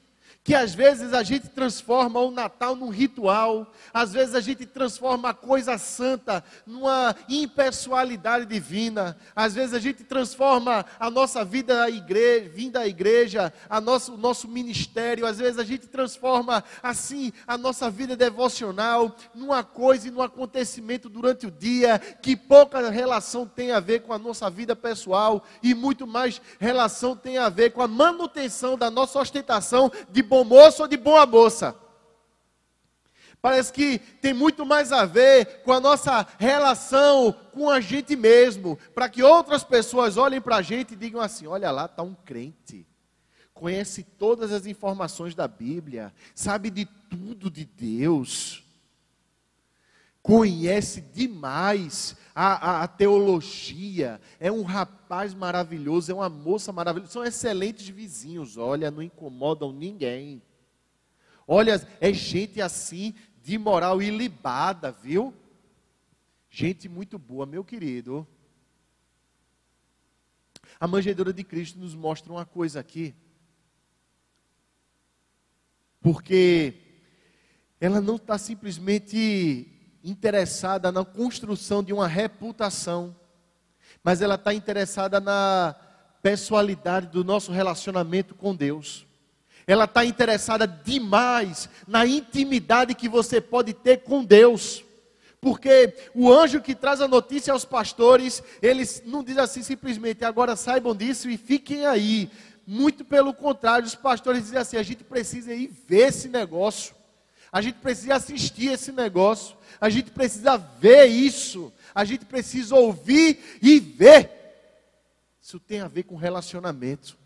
que 0.43 0.55
às 0.55 0.73
vezes 0.73 1.13
a 1.13 1.21
gente 1.21 1.47
transforma 1.49 2.19
o 2.19 2.31
Natal 2.31 2.75
num 2.75 2.89
ritual, 2.89 3.71
às 3.93 4.11
vezes 4.11 4.33
a 4.33 4.41
gente 4.41 4.65
transforma 4.65 5.29
a 5.29 5.33
coisa 5.35 5.77
santa 5.77 6.43
numa 6.65 7.15
impessoalidade 7.29 8.47
divina, 8.47 9.15
às 9.35 9.53
vezes 9.53 9.73
a 9.75 9.79
gente 9.79 10.03
transforma 10.03 10.83
a 10.99 11.11
nossa 11.11 11.45
vida 11.45 11.83
à 11.83 11.89
igreja, 11.89 12.49
vinda 12.49 12.79
à 12.79 12.87
igreja, 12.87 13.53
a 13.69 13.79
nosso, 13.79 14.15
o 14.15 14.17
nosso 14.17 14.47
ministério, 14.47 15.27
às 15.27 15.37
vezes 15.37 15.59
a 15.59 15.63
gente 15.63 15.85
transforma 15.85 16.63
assim 16.81 17.31
a 17.45 17.55
nossa 17.55 17.89
vida 17.91 18.15
devocional 18.15 19.15
numa 19.35 19.63
coisa 19.63 20.07
e 20.07 20.11
num 20.11 20.23
acontecimento 20.23 21.07
durante 21.07 21.45
o 21.45 21.51
dia 21.51 21.99
que 21.99 22.35
pouca 22.35 22.89
relação 22.89 23.45
tem 23.45 23.71
a 23.71 23.79
ver 23.79 24.01
com 24.01 24.11
a 24.11 24.17
nossa 24.17 24.49
vida 24.49 24.75
pessoal 24.75 25.43
e 25.61 25.75
muito 25.75 26.07
mais 26.07 26.41
relação 26.59 27.15
tem 27.15 27.37
a 27.37 27.47
ver 27.47 27.73
com 27.73 27.81
a 27.83 27.87
manutenção 27.87 28.75
da 28.75 28.89
nossa 28.89 29.19
ostentação 29.19 29.91
de 30.09 30.30
bom 30.31 30.45
moço 30.45 30.83
ou 30.83 30.87
de 30.87 30.95
boa 30.95 31.25
moça. 31.25 31.75
Parece 33.41 33.73
que 33.73 33.99
tem 34.21 34.33
muito 34.33 34.65
mais 34.65 34.93
a 34.93 35.03
ver 35.03 35.61
com 35.63 35.73
a 35.73 35.79
nossa 35.81 36.25
relação 36.39 37.33
com 37.51 37.69
a 37.69 37.81
gente 37.81 38.15
mesmo, 38.15 38.79
para 38.95 39.09
que 39.09 39.21
outras 39.21 39.61
pessoas 39.61 40.15
olhem 40.15 40.39
para 40.39 40.57
a 40.57 40.61
gente 40.61 40.93
e 40.93 40.95
digam 40.95 41.19
assim: 41.19 41.47
olha 41.47 41.69
lá, 41.69 41.83
está 41.85 42.01
um 42.01 42.13
crente. 42.13 42.87
conhece 43.53 44.03
todas 44.03 44.53
as 44.53 44.65
informações 44.65 45.35
da 45.35 45.49
Bíblia, 45.49 46.13
sabe 46.33 46.69
de 46.69 46.85
tudo 46.85 47.51
de 47.51 47.65
Deus, 47.65 48.63
conhece 50.23 51.01
demais 51.01 52.15
a, 52.33 52.53
a, 52.53 52.83
a, 52.83 52.87
teologia, 52.87 54.21
é 54.39 54.51
um 54.51 54.63
rapaz 54.63 55.33
maravilhoso, 55.33 56.11
é 56.11 56.15
uma 56.15 56.29
moça 56.29 56.71
maravilhosa, 56.71 57.11
são 57.11 57.23
excelentes 57.23 57.87
vizinhos, 57.89 58.57
olha, 58.57 58.89
não 58.89 59.01
incomodam 59.01 59.71
ninguém. 59.71 60.41
Olha, 61.47 61.85
é 61.99 62.13
gente 62.13 62.61
assim, 62.61 63.13
de 63.41 63.57
moral 63.57 64.01
ilibada, 64.01 64.91
viu? 64.91 65.33
Gente 66.49 66.87
muito 66.87 67.17
boa, 67.17 67.45
meu 67.45 67.63
querido. 67.63 68.27
A 70.79 70.87
manjedoura 70.87 71.33
de 71.33 71.43
Cristo 71.43 71.79
nos 71.79 71.93
mostra 71.93 72.31
uma 72.31 72.45
coisa 72.45 72.79
aqui. 72.79 73.13
Porque 76.01 76.73
ela 77.79 78.01
não 78.01 78.15
está 78.15 78.37
simplesmente 78.37 79.80
interessada 80.03 80.91
na 80.91 81.05
construção 81.05 81.83
de 81.83 81.93
uma 81.93 82.07
reputação, 82.07 83.15
mas 84.03 84.21
ela 84.21 84.35
está 84.35 84.53
interessada 84.53 85.19
na 85.19 85.75
pessoalidade 86.21 87.07
do 87.07 87.23
nosso 87.23 87.51
relacionamento 87.51 88.35
com 88.35 88.55
Deus. 88.55 89.05
Ela 89.67 89.85
está 89.85 90.03
interessada 90.03 90.67
demais 90.67 91.69
na 91.87 92.05
intimidade 92.05 92.95
que 92.95 93.07
você 93.07 93.39
pode 93.39 93.73
ter 93.73 93.97
com 93.97 94.23
Deus. 94.23 94.83
Porque 95.39 95.95
o 96.13 96.31
anjo 96.31 96.61
que 96.61 96.75
traz 96.75 97.01
a 97.01 97.07
notícia 97.07 97.51
aos 97.51 97.65
pastores, 97.65 98.43
eles 98.61 99.01
não 99.05 99.23
diz 99.23 99.37
assim 99.37 99.63
simplesmente, 99.63 100.23
agora 100.23 100.55
saibam 100.55 100.95
disso 100.95 101.29
e 101.29 101.37
fiquem 101.37 101.85
aí. 101.85 102.29
Muito 102.65 103.03
pelo 103.03 103.33
contrário, 103.33 103.87
os 103.87 103.95
pastores 103.95 104.43
dizem 104.43 104.59
assim: 104.59 104.77
a 104.77 104.83
gente 104.83 105.03
precisa 105.03 105.51
ir 105.51 105.71
ver 105.87 106.09
esse 106.09 106.29
negócio, 106.29 106.93
a 107.51 107.61
gente 107.61 107.79
precisa 107.79 108.15
assistir 108.15 108.71
esse 108.71 108.91
negócio, 108.91 109.57
a 109.79 109.89
gente 109.89 110.09
precisa 110.11 110.57
ver 110.57 111.05
isso, 111.07 111.71
a 111.93 112.05
gente 112.05 112.25
precisa 112.25 112.75
ouvir 112.75 113.59
e 113.61 113.79
ver. 113.79 114.31
Isso 115.41 115.59
tem 115.59 115.81
a 115.81 115.87
ver 115.87 116.03
com 116.03 116.15
relacionamento, 116.15 117.17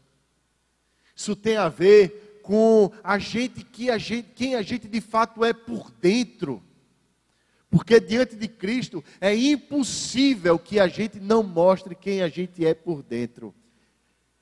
isso 1.15 1.35
tem 1.35 1.57
a 1.57 1.69
ver 1.69 2.39
com 2.41 2.91
a 3.03 3.19
gente, 3.19 3.63
que 3.63 3.89
a 3.89 3.97
gente 3.97 4.29
quem 4.35 4.55
a 4.55 4.61
gente 4.61 4.87
de 4.87 5.01
fato 5.01 5.45
é 5.45 5.53
por 5.53 5.91
dentro. 5.91 6.63
Porque 7.69 7.99
diante 7.99 8.35
de 8.35 8.47
Cristo 8.47 9.03
é 9.19 9.35
impossível 9.35 10.57
que 10.57 10.79
a 10.79 10.87
gente 10.87 11.19
não 11.19 11.43
mostre 11.43 11.93
quem 11.93 12.21
a 12.21 12.29
gente 12.29 12.65
é 12.65 12.73
por 12.73 13.03
dentro. 13.03 13.53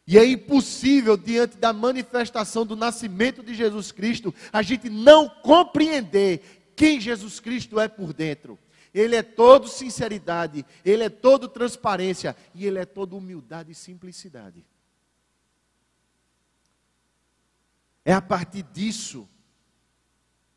E 0.05 0.17
é 0.17 0.25
impossível, 0.25 1.15
diante 1.15 1.57
da 1.57 1.71
manifestação 1.71 2.65
do 2.65 2.75
nascimento 2.75 3.41
de 3.41 3.53
Jesus 3.55 3.91
Cristo, 3.91 4.33
a 4.51 4.61
gente 4.61 4.89
não 4.89 5.29
compreender 5.29 6.71
quem 6.75 6.99
Jesus 6.99 7.39
Cristo 7.39 7.79
é 7.79 7.87
por 7.87 8.13
dentro. 8.13 8.59
Ele 8.93 9.15
é 9.15 9.23
todo 9.23 9.67
sinceridade, 9.67 10.65
ele 10.85 11.03
é 11.03 11.09
todo 11.09 11.47
transparência 11.47 12.35
e 12.53 12.65
ele 12.65 12.79
é 12.79 12.85
todo 12.85 13.17
humildade 13.17 13.71
e 13.71 13.75
simplicidade. 13.75 14.63
É 18.05 18.13
a 18.13 18.21
partir 18.21 18.63
disso 18.63 19.27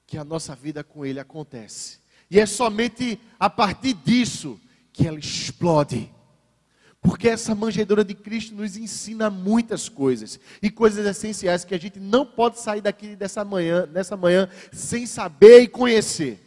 que 0.07 0.19
a 0.19 0.25
nossa 0.25 0.55
vida 0.55 0.83
com 0.83 1.07
ele 1.07 1.21
acontece. 1.21 2.01
E 2.31 2.41
é 2.41 2.47
somente 2.47 3.21
a 3.39 3.49
partir 3.49 3.95
disso 3.95 4.61
que 4.93 5.07
ela 5.07 5.19
explode. 5.19 6.13
Porque 7.07 7.29
essa 7.29 7.55
manjedoura 7.55 8.05
de 8.05 8.15
Cristo 8.15 8.53
nos 8.53 8.77
ensina 8.77 9.31
muitas 9.31 9.89
coisas 9.89 10.41
e 10.61 10.69
coisas 10.69 11.07
essenciais 11.07 11.65
que 11.65 11.73
a 11.73 11.79
gente 11.79 12.01
não 12.01 12.27
pode 12.27 12.59
sair 12.59 12.81
daqui 12.81 13.15
dessa 13.15 13.45
manhã, 13.45 13.87
nessa 13.87 14.17
manhã 14.17 14.49
sem 14.73 15.07
saber 15.07 15.61
e 15.61 15.69
conhecer. 15.69 16.43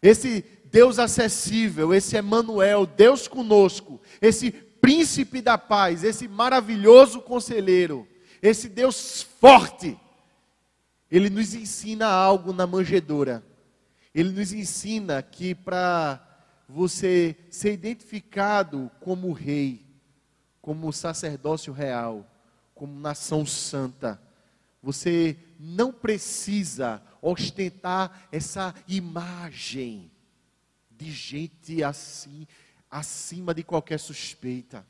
Esse 0.00 0.44
Deus 0.66 1.00
acessível, 1.00 1.92
esse 1.92 2.16
Emanuel, 2.16 2.86
Deus 2.86 3.26
conosco, 3.26 4.00
esse 4.20 4.52
príncipe 4.52 5.42
da 5.42 5.58
paz, 5.58 6.04
esse 6.04 6.28
maravilhoso 6.28 7.20
conselheiro, 7.20 8.06
esse 8.40 8.68
Deus 8.68 9.26
forte, 9.40 9.98
ele 11.10 11.28
nos 11.28 11.52
ensina 11.52 12.06
algo 12.06 12.52
na 12.52 12.64
manjedoura 12.64 13.42
ele 14.14 14.30
nos 14.30 14.52
ensina 14.52 15.22
que 15.22 15.54
para 15.54 16.20
você 16.72 17.36
ser 17.50 17.74
identificado 17.74 18.90
como 18.98 19.30
rei, 19.32 19.84
como 20.60 20.90
sacerdócio 20.90 21.70
real, 21.72 22.26
como 22.74 22.98
nação 22.98 23.44
santa, 23.44 24.20
você 24.82 25.36
não 25.60 25.92
precisa 25.92 27.02
ostentar 27.20 28.26
essa 28.32 28.74
imagem 28.88 30.10
de 30.90 31.12
gente 31.12 31.84
assim, 31.84 32.46
acima 32.90 33.54
de 33.54 33.62
qualquer 33.62 33.98
suspeita. 33.98 34.84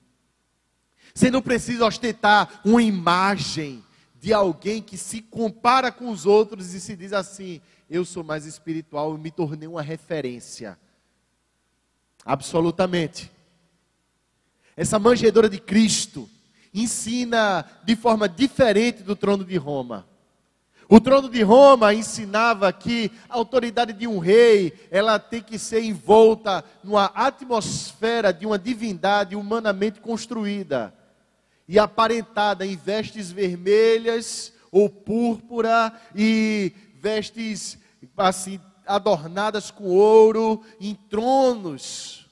Você 1.12 1.30
não 1.32 1.42
precisa 1.42 1.84
ostentar 1.84 2.60
uma 2.64 2.82
imagem 2.82 3.84
de 4.20 4.32
alguém 4.32 4.80
que 4.80 4.96
se 4.96 5.20
compara 5.20 5.90
com 5.90 6.08
os 6.10 6.26
outros 6.26 6.72
e 6.74 6.80
se 6.80 6.94
diz 6.94 7.12
assim: 7.12 7.60
eu 7.90 8.04
sou 8.04 8.22
mais 8.22 8.46
espiritual 8.46 9.16
e 9.16 9.18
me 9.18 9.32
tornei 9.32 9.66
uma 9.66 9.82
referência. 9.82 10.78
Absolutamente. 12.24 13.30
Essa 14.76 14.98
manjedoura 14.98 15.48
de 15.48 15.58
Cristo 15.58 16.28
ensina 16.72 17.64
de 17.84 17.94
forma 17.94 18.28
diferente 18.28 19.02
do 19.02 19.14
trono 19.14 19.44
de 19.44 19.56
Roma. 19.56 20.06
O 20.88 21.00
trono 21.00 21.28
de 21.28 21.42
Roma 21.42 21.94
ensinava 21.94 22.72
que 22.72 23.10
a 23.28 23.36
autoridade 23.36 23.92
de 23.92 24.06
um 24.06 24.18
rei, 24.18 24.72
ela 24.90 25.18
tem 25.18 25.40
que 25.40 25.58
ser 25.58 25.82
envolta 25.82 26.64
numa 26.84 27.06
atmosfera 27.14 28.32
de 28.32 28.44
uma 28.44 28.58
divindade 28.58 29.34
humanamente 29.34 30.00
construída 30.00 30.92
e 31.66 31.78
aparentada 31.78 32.66
em 32.66 32.76
vestes 32.76 33.30
vermelhas 33.30 34.52
ou 34.70 34.90
púrpura 34.90 35.92
e 36.14 36.72
vestes 37.00 37.78
assim, 38.16 38.60
adornadas 38.86 39.70
com 39.70 39.84
ouro, 39.84 40.64
em 40.80 40.94
tronos, 40.94 42.28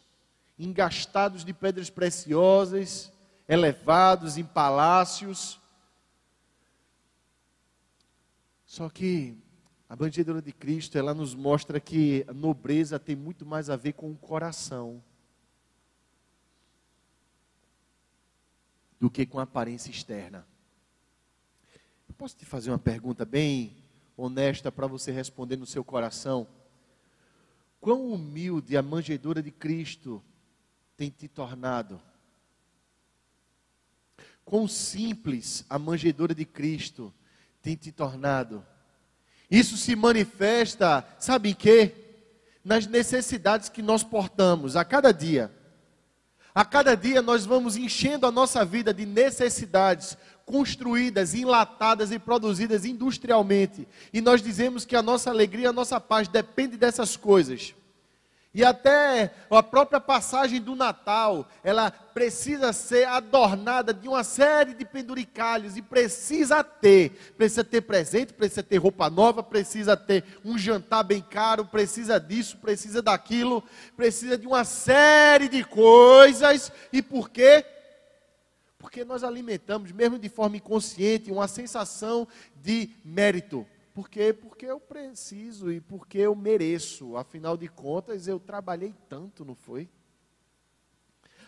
engastados 0.58 1.44
de 1.44 1.52
pedras 1.52 1.90
preciosas, 1.90 3.12
elevados 3.48 4.36
em 4.36 4.44
palácios. 4.44 5.58
Só 8.66 8.88
que 8.88 9.36
a 9.88 9.96
bandidura 9.96 10.40
de 10.40 10.52
Cristo, 10.52 10.96
ela 10.96 11.12
nos 11.12 11.34
mostra 11.34 11.80
que 11.80 12.24
a 12.28 12.32
nobreza 12.32 12.98
tem 12.98 13.16
muito 13.16 13.44
mais 13.44 13.68
a 13.68 13.76
ver 13.76 13.94
com 13.94 14.10
o 14.10 14.16
coração 14.16 15.02
do 19.00 19.10
que 19.10 19.26
com 19.26 19.40
a 19.40 19.42
aparência 19.42 19.90
externa. 19.90 20.46
Posso 22.16 22.36
te 22.36 22.44
fazer 22.44 22.70
uma 22.70 22.78
pergunta 22.78 23.24
bem 23.24 23.79
honesta 24.20 24.70
para 24.70 24.86
você 24.86 25.10
responder 25.10 25.56
no 25.56 25.66
seu 25.66 25.82
coração. 25.82 26.46
Quão 27.80 28.12
humilde 28.12 28.76
a 28.76 28.82
manjedoura 28.82 29.42
de 29.42 29.50
Cristo 29.50 30.22
tem 30.96 31.08
te 31.08 31.26
tornado? 31.26 32.00
Quão 34.44 34.68
simples 34.68 35.64
a 35.70 35.78
manjedoura 35.78 36.34
de 36.34 36.44
Cristo 36.44 37.12
tem 37.62 37.76
te 37.76 37.90
tornado? 37.90 38.64
Isso 39.50 39.76
se 39.76 39.96
manifesta, 39.96 41.06
sabe 41.18 41.50
em 41.50 41.54
quê? 41.54 41.94
Nas 42.64 42.86
necessidades 42.86 43.68
que 43.68 43.80
nós 43.80 44.04
portamos 44.04 44.76
a 44.76 44.84
cada 44.84 45.12
dia. 45.12 45.50
A 46.54 46.64
cada 46.64 46.94
dia 46.94 47.22
nós 47.22 47.46
vamos 47.46 47.76
enchendo 47.76 48.26
a 48.26 48.30
nossa 48.30 48.64
vida 48.64 48.92
de 48.92 49.06
necessidades 49.06 50.18
construídas, 50.50 51.32
enlatadas 51.32 52.10
e 52.10 52.18
produzidas 52.18 52.84
industrialmente. 52.84 53.86
E 54.12 54.20
nós 54.20 54.42
dizemos 54.42 54.84
que 54.84 54.96
a 54.96 55.02
nossa 55.02 55.30
alegria, 55.30 55.70
a 55.70 55.72
nossa 55.72 56.00
paz 56.00 56.26
depende 56.26 56.76
dessas 56.76 57.16
coisas. 57.16 57.72
E 58.52 58.64
até 58.64 59.32
a 59.48 59.62
própria 59.62 60.00
passagem 60.00 60.60
do 60.60 60.74
Natal, 60.74 61.48
ela 61.62 61.88
precisa 61.88 62.72
ser 62.72 63.06
adornada 63.06 63.94
de 63.94 64.08
uma 64.08 64.24
série 64.24 64.74
de 64.74 64.84
penduricalhos 64.84 65.76
e 65.76 65.82
precisa 65.82 66.64
ter, 66.64 67.32
precisa 67.36 67.62
ter 67.62 67.82
presente, 67.82 68.32
precisa 68.32 68.64
ter 68.64 68.78
roupa 68.78 69.08
nova, 69.08 69.40
precisa 69.40 69.96
ter 69.96 70.24
um 70.44 70.58
jantar 70.58 71.04
bem 71.04 71.22
caro, 71.22 71.64
precisa 71.64 72.18
disso, 72.18 72.56
precisa 72.56 73.00
daquilo, 73.00 73.62
precisa 73.96 74.36
de 74.36 74.48
uma 74.48 74.64
série 74.64 75.48
de 75.48 75.62
coisas. 75.62 76.72
E 76.92 77.00
por 77.00 77.30
quê? 77.30 77.64
Porque 78.80 79.04
nós 79.04 79.22
alimentamos, 79.22 79.92
mesmo 79.92 80.18
de 80.18 80.30
forma 80.30 80.56
inconsciente, 80.56 81.30
uma 81.30 81.46
sensação 81.46 82.26
de 82.62 82.88
mérito. 83.04 83.66
Por 83.92 84.08
quê? 84.08 84.32
Porque 84.32 84.64
eu 84.64 84.80
preciso 84.80 85.70
e 85.70 85.82
porque 85.82 86.16
eu 86.16 86.34
mereço. 86.34 87.14
Afinal 87.14 87.58
de 87.58 87.68
contas, 87.68 88.26
eu 88.26 88.40
trabalhei 88.40 88.94
tanto, 89.06 89.44
não 89.44 89.54
foi? 89.54 89.86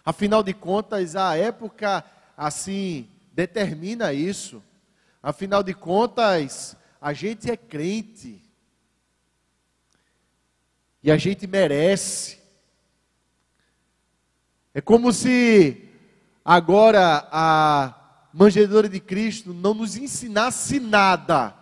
Afinal 0.05 0.42
de 0.42 0.53
contas, 0.53 1.16
a 1.16 1.35
época 1.35 2.05
assim 2.37 3.09
determina 3.33 4.12
isso. 4.12 4.62
Afinal 5.23 5.62
de 5.62 5.73
contas, 5.73 6.77
a 7.01 7.14
gente 7.14 7.51
é 7.51 7.57
crente. 7.57 8.42
E 11.03 11.11
a 11.11 11.16
gente 11.16 11.47
merece. 11.47 12.38
É 14.75 14.83
como 14.83 15.11
se 15.14 15.92
agora 16.45 17.29
a 17.31 17.95
manjedoura 18.33 18.89
de 18.89 19.01
Cristo 19.01 19.53
não 19.53 19.75
nos 19.75 19.97
ensinasse 19.97 20.81
nada, 20.81 21.55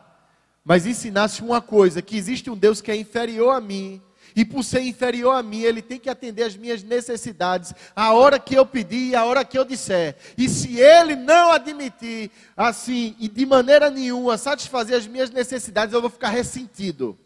mas 0.64 0.87
ensinasse 0.87 1.43
uma 1.43 1.61
coisa: 1.61 2.03
que 2.03 2.16
existe 2.16 2.51
um 2.51 2.57
Deus 2.57 2.81
que 2.81 2.90
é 2.90 2.97
inferior 2.97 3.55
a 3.55 3.61
mim, 3.61 4.01
e 4.35 4.45
por 4.45 4.62
ser 4.62 4.83
inferior 4.83 5.35
a 5.35 5.43
mim, 5.43 5.61
ele 5.62 5.83
tem 5.83 5.99
que 5.99 6.09
atender 6.09 6.45
as 6.45 6.57
minhas 6.57 6.83
necessidades, 6.83 7.75
a 7.95 8.12
hora 8.12 8.38
que 8.38 8.55
eu 8.55 8.64
pedir 8.64 9.11
e 9.11 9.16
a 9.16 9.25
hora 9.25 9.45
que 9.45 9.59
eu 9.59 9.64
disser. 9.64 10.16
E 10.37 10.49
se 10.49 10.79
ele 10.79 11.16
não 11.16 11.51
admitir, 11.51 12.31
assim, 12.57 13.16
e 13.19 13.29
de 13.29 13.45
maneira 13.45 13.90
nenhuma 13.90 14.38
satisfazer 14.38 14.97
as 14.97 15.07
minhas 15.07 15.31
necessidades, 15.31 15.93
eu 15.93 16.01
vou 16.01 16.11
ficar 16.11 16.31
ressentido. 16.31 17.19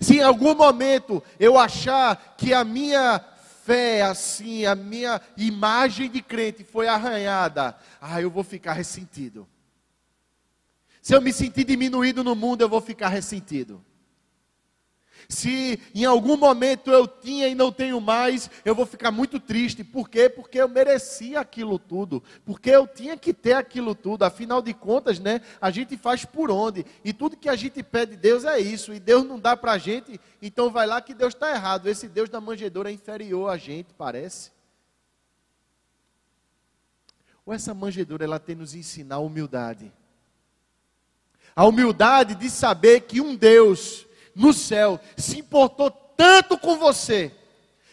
Se 0.00 0.16
em 0.16 0.22
algum 0.22 0.54
momento 0.54 1.22
eu 1.38 1.58
achar 1.58 2.34
que 2.36 2.52
a 2.52 2.64
minha 2.64 3.24
fé, 3.64 4.02
assim, 4.02 4.66
a 4.66 4.74
minha 4.74 5.20
imagem 5.36 6.10
de 6.10 6.20
crente 6.20 6.62
foi 6.62 6.86
arranhada, 6.86 7.76
ah, 8.00 8.20
eu 8.20 8.30
vou 8.30 8.44
ficar 8.44 8.74
ressentido. 8.74 9.48
Se 11.00 11.14
eu 11.14 11.20
me 11.20 11.32
sentir 11.32 11.64
diminuído 11.64 12.22
no 12.22 12.34
mundo, 12.34 12.60
eu 12.60 12.68
vou 12.68 12.80
ficar 12.80 13.08
ressentido. 13.08 13.82
Se 15.28 15.80
em 15.94 16.04
algum 16.04 16.36
momento 16.36 16.90
eu 16.90 17.06
tinha 17.06 17.48
e 17.48 17.54
não 17.54 17.72
tenho 17.72 18.00
mais, 18.00 18.50
eu 18.64 18.74
vou 18.74 18.86
ficar 18.86 19.10
muito 19.10 19.40
triste. 19.40 19.82
Por 19.84 20.08
quê? 20.08 20.28
Porque 20.28 20.58
eu 20.58 20.68
merecia 20.68 21.40
aquilo 21.40 21.78
tudo. 21.78 22.22
Porque 22.44 22.70
eu 22.70 22.86
tinha 22.86 23.16
que 23.16 23.32
ter 23.32 23.54
aquilo 23.54 23.94
tudo. 23.94 24.24
Afinal 24.24 24.60
de 24.60 24.74
contas, 24.74 25.18
né? 25.18 25.40
A 25.60 25.70
gente 25.70 25.96
faz 25.96 26.24
por 26.24 26.50
onde? 26.50 26.84
E 27.04 27.12
tudo 27.12 27.36
que 27.36 27.48
a 27.48 27.56
gente 27.56 27.82
pede 27.82 28.12
de 28.12 28.18
Deus 28.18 28.44
é 28.44 28.58
isso. 28.58 28.92
E 28.92 29.00
Deus 29.00 29.24
não 29.24 29.38
dá 29.38 29.56
para 29.56 29.72
a 29.72 29.78
gente, 29.78 30.20
então 30.40 30.70
vai 30.70 30.86
lá 30.86 31.00
que 31.00 31.14
Deus 31.14 31.34
está 31.34 31.50
errado. 31.50 31.88
Esse 31.88 32.08
Deus 32.08 32.28
da 32.28 32.40
manjedoura 32.40 32.90
é 32.90 32.92
inferior 32.92 33.50
a 33.50 33.56
gente, 33.56 33.92
parece. 33.94 34.52
Ou 37.46 37.52
essa 37.52 37.74
manjedoura 37.74 38.24
ela 38.24 38.38
tem 38.38 38.56
nos 38.56 38.74
ensinar 38.74 39.18
humildade. 39.18 39.92
A 41.54 41.66
humildade 41.66 42.34
de 42.34 42.50
saber 42.50 43.02
que 43.02 43.20
um 43.20 43.36
Deus 43.36 44.06
no 44.34 44.52
céu 44.52 45.00
se 45.16 45.38
importou 45.38 45.90
tanto 45.90 46.58
com 46.58 46.76
você, 46.76 47.32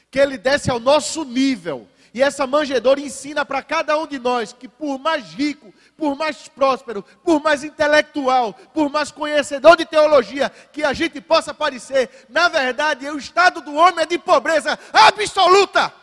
que 0.09 0.19
ele 0.19 0.37
desce 0.37 0.69
ao 0.69 0.79
nosso 0.79 1.23
nível. 1.23 1.87
E 2.13 2.21
essa 2.21 2.45
manjedoura 2.45 2.99
ensina 2.99 3.45
para 3.45 3.61
cada 3.63 3.97
um 3.97 4.05
de 4.05 4.19
nós 4.19 4.51
que, 4.51 4.67
por 4.67 4.99
mais 4.99 5.33
rico, 5.33 5.73
por 5.95 6.15
mais 6.15 6.47
próspero, 6.49 7.03
por 7.23 7.41
mais 7.41 7.63
intelectual, 7.63 8.53
por 8.73 8.89
mais 8.89 9.11
conhecedor 9.11 9.77
de 9.77 9.85
teologia 9.85 10.49
que 10.73 10.83
a 10.83 10.91
gente 10.91 11.21
possa 11.21 11.53
parecer, 11.53 12.09
na 12.27 12.49
verdade, 12.49 13.09
o 13.09 13.17
estado 13.17 13.61
do 13.61 13.73
homem 13.75 14.03
é 14.03 14.05
de 14.05 14.17
pobreza 14.17 14.77
absoluta, 14.91 15.93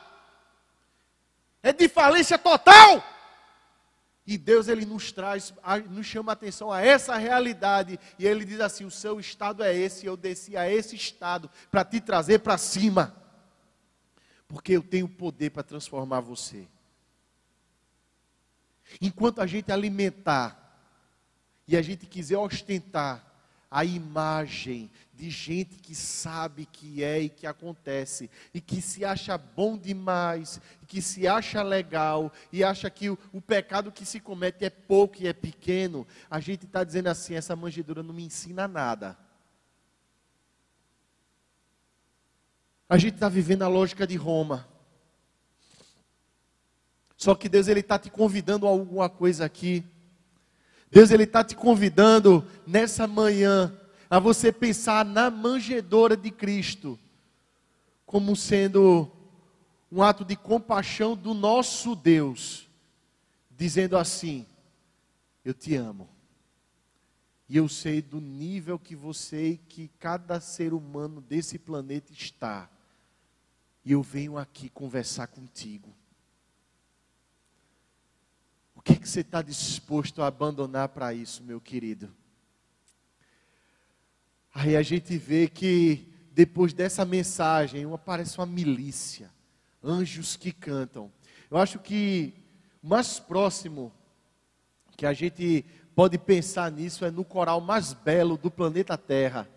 é 1.63 1.73
de 1.75 1.89
falência 1.89 2.39
total. 2.39 3.05
E 4.31 4.37
Deus 4.37 4.69
ele 4.69 4.85
nos 4.85 5.11
traz, 5.11 5.55
nos 5.89 6.05
chama 6.05 6.33
a 6.33 6.35
atenção 6.35 6.71
a 6.71 6.83
essa 6.83 7.17
realidade. 7.17 7.99
E 8.19 8.27
ele 8.27 8.45
diz 8.45 8.61
assim: 8.61 8.85
o 8.85 8.91
seu 8.91 9.19
estado 9.19 9.65
é 9.65 9.75
esse, 9.75 10.05
eu 10.05 10.19
desci 10.19 10.55
a 10.55 10.71
esse 10.71 10.95
estado 10.95 11.51
para 11.71 11.83
te 11.83 11.99
trazer 11.99 12.41
para 12.41 12.59
cima. 12.59 13.17
Porque 14.47 14.73
eu 14.73 14.83
tenho 14.83 15.09
poder 15.09 15.49
para 15.49 15.63
transformar 15.63 16.21
você. 16.21 16.69
Enquanto 19.01 19.41
a 19.41 19.47
gente 19.47 19.73
alimentar 19.73 20.79
e 21.67 21.75
a 21.75 21.81
gente 21.81 22.05
quiser 22.05 22.37
ostentar 22.37 23.25
a 23.71 23.83
imagem 23.83 24.91
de 25.19 25.31
gente 25.31 25.81
que 25.81 25.97
sabe 25.97 26.65
que 26.65 27.03
é 27.03 27.19
e 27.19 27.29
que 27.29 27.45
acontece, 27.45 28.31
e 28.55 28.61
que 28.61 28.81
se 28.81 29.05
acha 29.05 29.37
bom 29.37 29.77
demais, 29.77 30.61
que 30.87 31.03
se 31.03 31.27
acha 31.27 31.61
legal, 31.61 32.33
e 32.53 32.63
acha 32.63 32.89
que 32.89 33.11
o, 33.11 33.19
o 33.33 33.41
pecado 33.41 33.91
que 33.91 34.07
se 34.07 34.21
comete 34.21 34.65
é 34.65 34.71
pouco 34.71 35.21
e 35.21 35.27
é 35.27 35.33
pequeno, 35.33 36.07
a 36.31 36.39
gente 36.39 36.67
está 36.67 36.85
dizendo 36.85 37.09
assim: 37.09 37.35
essa 37.35 37.57
manjedoura 37.57 38.01
não 38.01 38.15
me 38.15 38.25
ensina 38.25 38.69
nada. 38.69 39.19
A 42.89 42.97
gente 42.97 43.15
está 43.15 43.29
vivendo 43.29 43.63
a 43.63 43.69
lógica 43.69 44.07
de 44.07 44.15
Roma. 44.15 44.69
Só 47.17 47.35
que 47.35 47.49
Deus 47.49 47.67
ele 47.67 47.81
está 47.81 47.99
te 47.99 48.09
convidando 48.09 48.69
a 48.69 48.71
alguma 48.71 49.09
coisa 49.09 49.45
aqui. 49.45 49.85
Deus 50.89 51.11
ele 51.11 51.25
está 51.25 51.43
te 51.43 51.57
convidando 51.57 52.47
nessa 52.65 53.09
manhã 53.09 53.77
a 54.11 54.19
você 54.19 54.51
pensar 54.51 55.05
na 55.05 55.31
manjedoura 55.31 56.17
de 56.17 56.31
Cristo 56.31 56.99
como 58.07 58.35
sendo 58.35 59.11
um 59.93 60.03
ato 60.03 60.25
de 60.25 60.35
compaixão 60.35 61.15
do 61.15 61.35
nosso 61.35 61.95
Deus, 61.95 62.69
dizendo 63.51 63.97
assim: 63.97 64.47
Eu 65.45 65.53
te 65.53 65.75
amo. 65.75 66.09
E 67.49 67.57
eu 67.57 67.67
sei 67.67 68.03
do 68.03 68.21
nível 68.21 68.79
que 68.79 68.95
você 68.95 69.53
e 69.53 69.57
que 69.57 69.89
cada 69.99 70.39
ser 70.39 70.75
humano 70.75 71.21
desse 71.21 71.59
planeta 71.59 72.13
está. 72.13 72.69
E 73.83 73.93
eu 73.93 74.03
venho 74.03 74.37
aqui 74.37 74.69
conversar 74.69 75.29
contigo. 75.29 75.95
O 78.75 78.83
que, 78.83 78.93
é 78.93 78.97
que 78.97 79.09
você 79.09 79.21
está 79.21 79.41
disposto 79.41 80.23
a 80.23 80.27
abandonar 80.27 80.91
para 80.91 81.15
isso, 81.15 81.43
meu 81.43 81.59
querido? 81.59 82.15
Aí 84.55 84.77
a 84.77 84.83
gente 84.83 85.17
vê 85.17 85.49
que 85.49 86.09
depois 86.33 86.73
dessa 86.73 87.05
mensagem 87.05 87.85
aparece 87.93 88.39
uma 88.39 88.47
milícia, 88.47 89.31
anjos 89.83 90.37
que 90.37 90.53
cantam. 90.53 91.11
Eu 91.51 91.59
acho 91.59 91.79
que 91.79 92.35
mais 92.83 93.19
próximo 93.19 93.93
que 94.97 95.07
a 95.07 95.13
gente 95.13 95.65
pode 95.95 96.19
pensar 96.19 96.71
nisso 96.71 97.05
é 97.05 97.11
no 97.11 97.25
coral 97.25 97.61
mais 97.61 97.93
belo 97.93 98.37
do 98.37 98.51
planeta 98.51 98.97
Terra. 98.97 99.49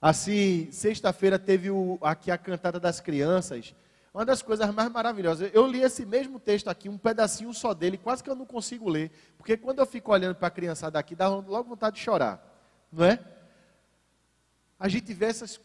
Assim, 0.00 0.68
sexta-feira 0.70 1.38
teve 1.38 1.70
o, 1.70 1.98
aqui 2.02 2.30
a 2.30 2.38
cantada 2.38 2.78
das 2.78 3.00
crianças. 3.00 3.74
Uma 4.12 4.24
das 4.24 4.40
coisas 4.42 4.72
mais 4.72 4.90
maravilhosas. 4.90 5.50
Eu 5.52 5.66
li 5.66 5.82
esse 5.82 6.06
mesmo 6.06 6.40
texto 6.40 6.68
aqui, 6.68 6.88
um 6.88 6.96
pedacinho 6.96 7.52
só 7.52 7.74
dele, 7.74 7.98
quase 7.98 8.24
que 8.24 8.30
eu 8.30 8.34
não 8.34 8.46
consigo 8.46 8.88
ler. 8.88 9.10
Porque 9.36 9.56
quando 9.56 9.78
eu 9.78 9.86
fico 9.86 10.10
olhando 10.10 10.34
para 10.34 10.48
a 10.48 10.50
criançada 10.50 10.92
daqui, 10.92 11.14
dá 11.14 11.28
logo 11.28 11.64
vontade 11.68 11.96
de 11.96 12.02
chorar. 12.02 12.42
Não 12.90 13.04
é? 13.04 13.18
A 14.78 14.88
gente 14.88 15.12
vê 15.14 15.26
essas 15.26 15.60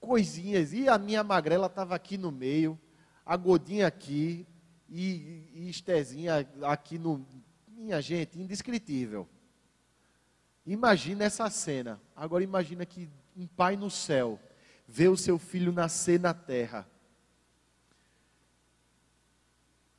coisinhas. 0.00 0.72
E 0.72 0.88
a 0.88 0.98
minha 0.98 1.22
magrela 1.22 1.66
estava 1.66 1.94
aqui 1.94 2.16
no 2.16 2.30
meio, 2.30 2.78
a 3.24 3.36
Godinha 3.36 3.86
aqui, 3.86 4.46
e, 4.88 5.50
e 5.52 5.70
Estezinha 5.70 6.46
aqui 6.62 6.98
no. 6.98 7.26
Minha 7.68 8.00
gente, 8.00 8.38
indescritível. 8.38 9.28
Imagina 10.64 11.24
essa 11.24 11.48
cena. 11.50 12.00
Agora 12.14 12.42
imagina 12.42 12.86
que 12.86 13.08
um 13.36 13.46
pai 13.46 13.76
no 13.76 13.90
céu 13.90 14.40
vê 14.88 15.08
o 15.08 15.16
seu 15.16 15.38
filho 15.38 15.72
nascer 15.72 16.18
na 16.18 16.32
terra. 16.32 16.88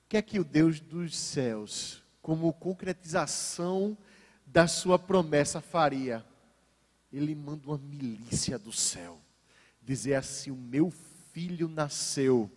O 0.06 0.10
que 0.10 0.17
é 0.17 0.21
que 0.21 0.39
o 0.39 0.43
Deus 0.43 0.80
dos 0.80 1.15
céus, 1.15 2.03
como 2.21 2.51
concretização 2.53 3.97
da 4.45 4.67
sua 4.67 4.97
promessa, 4.97 5.62
faria? 5.62 6.25
Ele 7.17 7.36
manda 7.36 7.67
uma 7.67 7.77
milícia 7.77 8.58
do 8.58 8.71
céu 8.71 9.19
dizer 9.82 10.15
assim: 10.15 10.51
O 10.51 10.56
meu 10.56 10.91
filho 11.32 11.67
nasceu, 11.67 12.51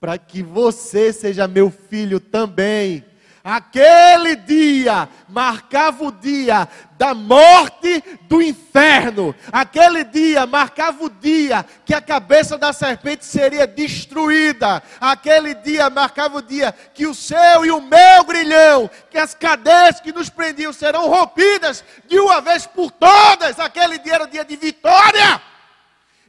para 0.00 0.18
que 0.18 0.42
você 0.42 1.12
seja 1.12 1.46
meu 1.46 1.70
filho 1.70 2.18
também. 2.18 3.04
Aquele 3.48 4.34
dia 4.34 5.08
marcava 5.28 6.02
o 6.02 6.10
dia 6.10 6.68
da 6.98 7.14
morte 7.14 8.02
do 8.22 8.42
inferno. 8.42 9.32
Aquele 9.52 10.02
dia 10.02 10.44
marcava 10.46 11.04
o 11.04 11.08
dia 11.08 11.64
que 11.84 11.94
a 11.94 12.00
cabeça 12.00 12.58
da 12.58 12.72
serpente 12.72 13.24
seria 13.24 13.64
destruída. 13.64 14.82
Aquele 15.00 15.54
dia 15.54 15.88
marcava 15.88 16.38
o 16.38 16.42
dia 16.42 16.74
que 16.92 17.06
o 17.06 17.14
seu 17.14 17.64
e 17.64 17.70
o 17.70 17.80
meu 17.80 18.24
grilhão, 18.24 18.90
que 19.12 19.16
as 19.16 19.32
cadeias 19.32 20.00
que 20.00 20.10
nos 20.10 20.28
prendiam 20.28 20.72
serão 20.72 21.08
rompidas 21.08 21.84
de 22.08 22.18
uma 22.18 22.40
vez 22.40 22.66
por 22.66 22.90
todas. 22.90 23.60
Aquele 23.60 23.96
dia 23.98 24.14
era 24.14 24.24
o 24.24 24.28
dia 24.28 24.44
de 24.44 24.56
vitória. 24.56 25.40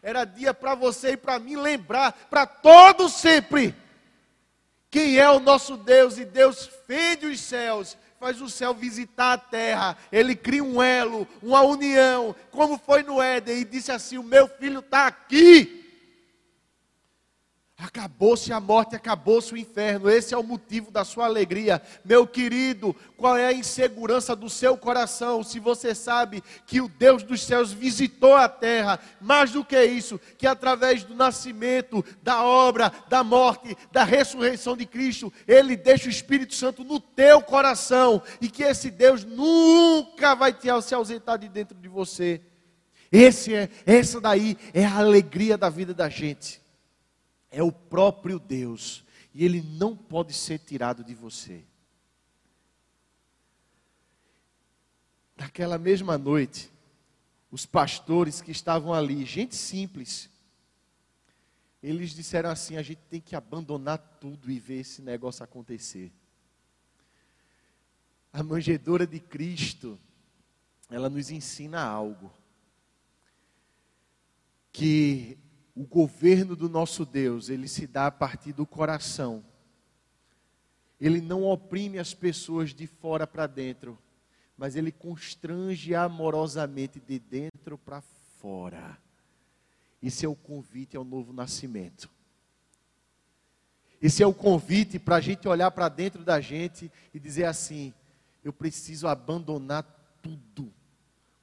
Era 0.04 0.24
dia 0.24 0.54
para 0.54 0.76
você 0.76 1.14
e 1.14 1.18
para 1.18 1.40
mim 1.40 1.56
lembrar 1.56 2.14
para 2.30 2.46
todo 2.46 3.10
sempre 3.10 3.76
quem 4.90 5.18
é 5.18 5.30
o 5.30 5.40
nosso 5.40 5.76
Deus? 5.76 6.18
E 6.18 6.26
Deus 6.26 6.70
fez 6.88 7.22
os 7.24 7.40
céus, 7.42 7.98
faz 8.20 8.42
o 8.42 8.50
céu 8.50 8.74
visitar 8.74 9.34
a 9.34 9.38
terra. 9.38 9.98
Ele 10.12 10.36
cria 10.36 10.64
um 10.64 10.82
elo, 10.82 11.28
uma 11.42 11.62
união, 11.62 12.36
como 12.52 12.78
foi 12.78 13.04
no 13.04 13.22
Éden, 13.22 13.60
e 13.60 13.66
disse 13.66 13.92
assim: 13.92 14.18
O 14.18 14.24
meu 14.24 14.48
filho 14.48 14.80
está 14.80 15.08
aqui. 15.08 15.77
Acabou-se 17.80 18.52
a 18.52 18.60
morte, 18.60 18.96
acabou-se 18.96 19.54
o 19.54 19.58
inferno. 19.58 20.10
Esse 20.10 20.34
é 20.34 20.38
o 20.38 20.42
motivo 20.42 20.90
da 20.90 21.06
sua 21.06 21.26
alegria. 21.26 21.80
Meu 22.04 22.26
querido, 22.26 22.96
qual 23.16 23.38
é 23.38 23.46
a 23.46 23.54
insegurança 23.54 24.36
do 24.36 24.50
seu 24.50 24.76
coração? 24.76 25.44
Se 25.44 25.60
você 25.60 25.94
sabe 25.94 26.44
que 26.66 26.82
o 26.82 26.90
Deus 26.90 27.22
dos 27.22 27.44
céus 27.44 27.72
visitou 27.72 28.34
a 28.34 28.50
terra, 28.50 29.00
mais 29.22 29.52
do 29.52 29.64
que 29.64 29.80
isso, 29.84 30.20
que 30.40 30.48
através 30.48 31.04
do 31.04 31.14
nascimento, 31.14 32.04
da 32.24 32.44
obra, 32.44 32.92
da 33.10 33.24
morte, 33.24 33.78
da 33.92 34.04
ressurreição 34.04 34.76
de 34.76 34.88
Cristo, 34.88 35.32
Ele 35.48 35.78
deixa 35.78 36.08
o 36.08 36.12
Espírito 36.12 36.56
Santo 36.56 36.84
no 36.84 37.00
teu 37.00 37.44
coração 37.44 38.24
e 38.42 38.50
que 38.50 38.64
esse 38.64 38.90
Deus 38.90 39.24
nunca 39.24 40.34
vai 40.34 40.52
te 40.52 40.68
se 40.82 40.96
ausentar 40.96 41.38
de 41.38 41.48
dentro 41.48 41.78
de 41.78 41.88
você. 41.88 42.42
Esse 43.12 43.54
é, 43.54 43.70
essa 43.86 44.20
daí 44.20 44.58
é 44.74 44.84
a 44.84 44.98
alegria 44.98 45.56
da 45.56 45.70
vida 45.70 45.94
da 45.94 46.10
gente 46.10 46.66
é 47.52 47.64
o 47.64 47.72
próprio 47.72 48.40
Deus 48.40 49.04
e 49.34 49.46
ele 49.46 49.62
não 49.62 49.96
pode 49.96 50.34
ser 50.34 50.60
tirado 50.60 51.04
de 51.04 51.14
você. 51.14 51.64
Naquela 55.36 55.78
mesma 55.78 56.18
noite, 56.18 56.72
os 57.52 57.66
pastores 57.66 58.42
que 58.42 58.52
estavam 58.52 58.94
ali, 58.94 59.24
gente 59.24 59.56
simples, 59.56 60.30
eles 61.82 62.12
disseram 62.12 62.50
assim: 62.50 62.78
a 62.78 62.82
gente 62.82 63.02
tem 63.10 63.22
que 63.22 63.36
abandonar 63.36 64.00
tudo 64.20 64.50
e 64.50 64.60
ver 64.60 64.80
esse 64.80 65.02
negócio 65.02 65.44
acontecer. 65.44 66.12
A 68.34 68.44
manjedoura 68.44 69.06
de 69.06 69.20
Cristo, 69.20 70.00
ela 70.90 71.10
nos 71.10 71.30
ensina 71.30 71.82
algo. 71.82 72.32
Que 74.72 75.38
o 75.78 75.86
governo 75.86 76.56
do 76.56 76.68
nosso 76.68 77.06
Deus, 77.06 77.50
ele 77.50 77.68
se 77.68 77.86
dá 77.86 78.08
a 78.08 78.12
partir 78.12 78.52
do 78.52 78.66
coração. 78.66 79.46
Ele 81.00 81.22
não 81.22 81.44
oprime 81.44 82.00
as 82.00 82.16
pessoas 82.16 82.74
de 82.74 82.88
fora 82.88 83.28
para 83.28 83.46
dentro, 83.46 83.96
mas 84.58 84.76
ele 84.76 84.92
constrange 84.92 85.94
amorosamente 85.94 87.00
de 87.00 87.20
dentro 87.20 87.78
para 87.78 88.02
fora. 88.40 88.98
Esse 90.02 90.26
é 90.26 90.28
o 90.28 90.36
convite 90.36 90.98
ao 90.98 91.04
novo 91.04 91.32
nascimento. 91.32 92.10
Esse 94.02 94.24
é 94.24 94.26
o 94.26 94.34
convite 94.34 94.98
para 94.98 95.18
a 95.18 95.22
gente 95.22 95.48
olhar 95.48 95.70
para 95.70 95.90
dentro 95.90 96.24
da 96.24 96.42
gente 96.42 96.92
e 97.14 97.20
dizer 97.20 97.46
assim: 97.46 97.94
eu 98.44 98.52
preciso 98.52 99.08
abandonar 99.08 99.84
tudo, 100.24 100.74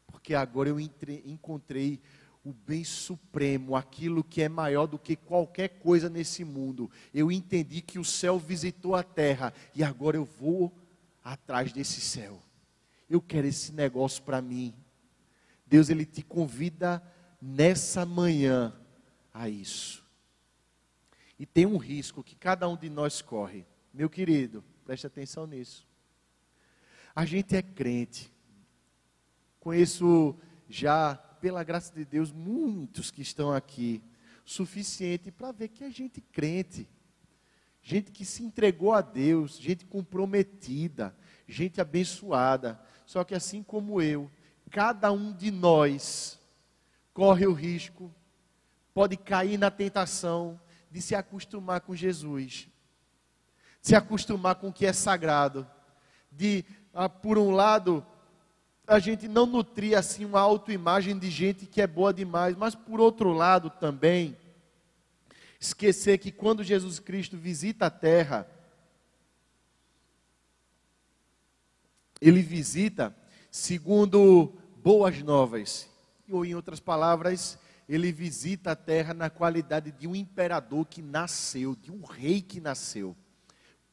porque 0.08 0.34
agora 0.34 0.68
eu 0.68 0.80
entre, 0.80 1.22
encontrei 1.24 2.00
o 2.44 2.52
bem 2.52 2.84
supremo, 2.84 3.74
aquilo 3.74 4.22
que 4.22 4.42
é 4.42 4.48
maior 4.48 4.86
do 4.86 4.98
que 4.98 5.16
qualquer 5.16 5.68
coisa 5.80 6.10
nesse 6.10 6.44
mundo. 6.44 6.90
Eu 7.12 7.32
entendi 7.32 7.80
que 7.80 7.98
o 7.98 8.04
céu 8.04 8.38
visitou 8.38 8.94
a 8.94 9.02
terra 9.02 9.52
e 9.74 9.82
agora 9.82 10.18
eu 10.18 10.24
vou 10.24 10.70
atrás 11.22 11.72
desse 11.72 12.02
céu. 12.02 12.38
Eu 13.08 13.22
quero 13.22 13.46
esse 13.46 13.72
negócio 13.72 14.22
para 14.22 14.42
mim. 14.42 14.74
Deus 15.66 15.88
ele 15.88 16.04
te 16.04 16.22
convida 16.22 17.02
nessa 17.40 18.04
manhã 18.04 18.74
a 19.32 19.48
isso. 19.48 20.04
E 21.38 21.46
tem 21.46 21.64
um 21.64 21.78
risco 21.78 22.22
que 22.22 22.36
cada 22.36 22.68
um 22.68 22.76
de 22.76 22.90
nós 22.90 23.22
corre. 23.22 23.66
Meu 23.92 24.10
querido, 24.10 24.62
preste 24.84 25.06
atenção 25.06 25.46
nisso. 25.46 25.86
A 27.16 27.24
gente 27.24 27.56
é 27.56 27.62
crente. 27.62 28.30
Conheço 29.60 30.36
já 30.68 31.23
pela 31.44 31.62
graça 31.62 31.92
de 31.94 32.06
Deus, 32.06 32.32
muitos 32.32 33.10
que 33.10 33.20
estão 33.20 33.52
aqui, 33.52 34.02
suficiente 34.46 35.30
para 35.30 35.52
ver 35.52 35.68
que 35.68 35.84
é 35.84 35.90
gente 35.90 36.18
crente, 36.18 36.88
gente 37.82 38.10
que 38.10 38.24
se 38.24 38.42
entregou 38.42 38.94
a 38.94 39.02
Deus, 39.02 39.58
gente 39.58 39.84
comprometida, 39.84 41.14
gente 41.46 41.82
abençoada. 41.82 42.80
Só 43.04 43.22
que 43.24 43.34
assim 43.34 43.62
como 43.62 44.00
eu, 44.00 44.30
cada 44.70 45.12
um 45.12 45.34
de 45.34 45.50
nós 45.50 46.40
corre 47.12 47.46
o 47.46 47.52
risco, 47.52 48.10
pode 48.94 49.14
cair 49.14 49.58
na 49.58 49.70
tentação 49.70 50.58
de 50.90 51.02
se 51.02 51.14
acostumar 51.14 51.82
com 51.82 51.94
Jesus, 51.94 52.70
de 53.82 53.88
se 53.88 53.94
acostumar 53.94 54.54
com 54.54 54.68
o 54.68 54.72
que 54.72 54.86
é 54.86 54.94
sagrado, 54.94 55.68
de, 56.32 56.64
ah, 56.94 57.06
por 57.06 57.36
um 57.36 57.50
lado, 57.50 58.02
a 58.86 58.98
gente 58.98 59.26
não 59.26 59.46
nutrir 59.46 59.96
assim 59.96 60.24
uma 60.24 60.40
autoimagem 60.40 61.18
de 61.18 61.30
gente 61.30 61.66
que 61.66 61.80
é 61.80 61.86
boa 61.86 62.12
demais, 62.12 62.54
mas 62.56 62.74
por 62.74 63.00
outro 63.00 63.32
lado 63.32 63.70
também, 63.70 64.36
esquecer 65.58 66.18
que 66.18 66.30
quando 66.30 66.62
Jesus 66.62 66.98
Cristo 66.98 67.36
visita 67.36 67.86
a 67.86 67.90
terra, 67.90 68.46
ele 72.20 72.42
visita 72.42 73.14
segundo 73.50 74.52
boas 74.82 75.22
novas, 75.22 75.88
ou 76.30 76.44
em 76.44 76.54
outras 76.54 76.80
palavras, 76.80 77.58
ele 77.88 78.12
visita 78.12 78.72
a 78.72 78.76
terra 78.76 79.14
na 79.14 79.30
qualidade 79.30 79.92
de 79.92 80.06
um 80.06 80.14
imperador 80.14 80.86
que 80.86 81.00
nasceu, 81.00 81.74
de 81.74 81.90
um 81.90 82.04
rei 82.04 82.42
que 82.42 82.60
nasceu, 82.60 83.16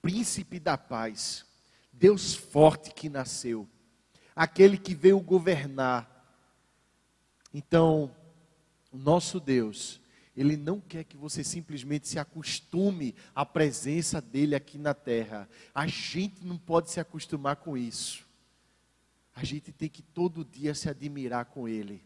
príncipe 0.02 0.60
da 0.60 0.78
paz, 0.78 1.46
Deus 1.94 2.34
forte 2.34 2.92
que 2.94 3.08
nasceu 3.08 3.70
aquele 4.36 4.78
que 4.78 4.94
veio 4.94 5.20
governar. 5.20 6.10
Então, 7.54 8.12
o 8.92 8.98
nosso 8.98 9.40
Deus, 9.40 10.00
ele 10.36 10.56
não 10.56 10.80
quer 10.80 11.04
que 11.04 11.18
você 11.18 11.44
simplesmente 11.44 12.08
se 12.08 12.18
acostume 12.18 13.14
à 13.36 13.46
presença 13.46 14.22
dele 14.22 14.56
aqui 14.56 14.78
na 14.78 14.94
terra. 14.94 15.48
A 15.74 15.86
gente 15.88 16.46
não 16.46 16.58
pode 16.58 16.90
se 16.90 17.00
acostumar 17.00 17.58
com 17.58 17.78
isso. 17.78 18.26
A 19.36 19.44
gente 19.44 19.72
tem 19.72 19.90
que 19.90 20.02
todo 20.02 20.46
dia 20.46 20.74
se 20.74 20.90
admirar 20.90 21.46
com 21.46 21.68
ele. 21.68 22.04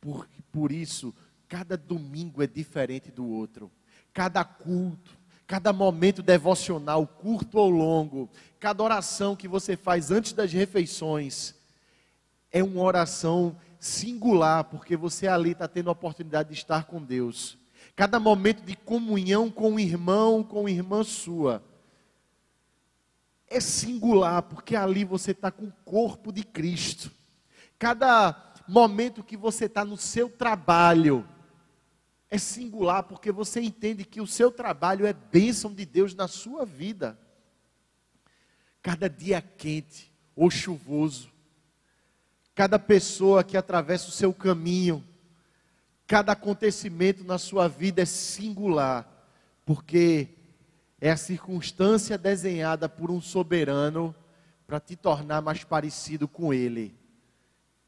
Por, 0.00 0.28
por 0.52 0.70
isso, 0.70 1.14
cada 1.48 1.76
domingo 1.76 2.42
é 2.42 2.46
diferente 2.46 3.10
do 3.10 3.26
outro. 3.26 3.70
Cada 4.12 4.44
culto, 4.44 5.16
cada 5.46 5.72
momento 5.72 6.22
devocional, 6.22 7.06
curto 7.06 7.58
ou 7.58 7.70
longo, 7.70 8.30
cada 8.60 8.82
oração 8.82 9.36
que 9.36 9.48
você 9.48 9.76
faz 9.76 10.10
antes 10.10 10.32
das 10.32 10.52
refeições, 10.52 11.54
é 12.54 12.62
uma 12.62 12.80
oração 12.82 13.56
singular, 13.80 14.62
porque 14.62 14.96
você 14.96 15.26
ali 15.26 15.50
está 15.50 15.66
tendo 15.66 15.88
a 15.88 15.92
oportunidade 15.92 16.50
de 16.50 16.54
estar 16.54 16.84
com 16.84 17.02
Deus. 17.02 17.58
Cada 17.96 18.20
momento 18.20 18.62
de 18.62 18.76
comunhão 18.76 19.50
com 19.50 19.74
o 19.74 19.80
irmão, 19.80 20.40
com 20.44 20.66
a 20.66 20.70
irmã 20.70 21.02
sua, 21.02 21.64
é 23.48 23.58
singular, 23.58 24.40
porque 24.44 24.76
ali 24.76 25.04
você 25.04 25.32
está 25.32 25.50
com 25.50 25.64
o 25.64 25.72
corpo 25.84 26.30
de 26.30 26.44
Cristo. 26.44 27.10
Cada 27.76 28.54
momento 28.68 29.24
que 29.24 29.36
você 29.36 29.64
está 29.64 29.84
no 29.84 29.96
seu 29.96 30.30
trabalho, 30.30 31.28
é 32.30 32.38
singular, 32.38 33.02
porque 33.02 33.32
você 33.32 33.60
entende 33.60 34.04
que 34.04 34.20
o 34.20 34.28
seu 34.28 34.52
trabalho 34.52 35.06
é 35.06 35.12
bênção 35.12 35.74
de 35.74 35.84
Deus 35.84 36.14
na 36.14 36.28
sua 36.28 36.64
vida. 36.64 37.18
Cada 38.80 39.10
dia 39.10 39.42
quente 39.42 40.12
ou 40.36 40.48
chuvoso, 40.52 41.33
cada 42.54 42.78
pessoa 42.78 43.42
que 43.42 43.56
atravessa 43.56 44.08
o 44.08 44.12
seu 44.12 44.32
caminho, 44.32 45.04
cada 46.06 46.32
acontecimento 46.32 47.24
na 47.24 47.38
sua 47.38 47.68
vida 47.68 48.02
é 48.02 48.04
singular, 48.04 49.06
porque 49.64 50.28
é 51.00 51.10
a 51.10 51.16
circunstância 51.16 52.16
desenhada 52.16 52.88
por 52.88 53.10
um 53.10 53.20
soberano 53.20 54.14
para 54.66 54.80
te 54.80 54.96
tornar 54.96 55.42
mais 55.42 55.64
parecido 55.64 56.28
com 56.28 56.54
ele. 56.54 56.94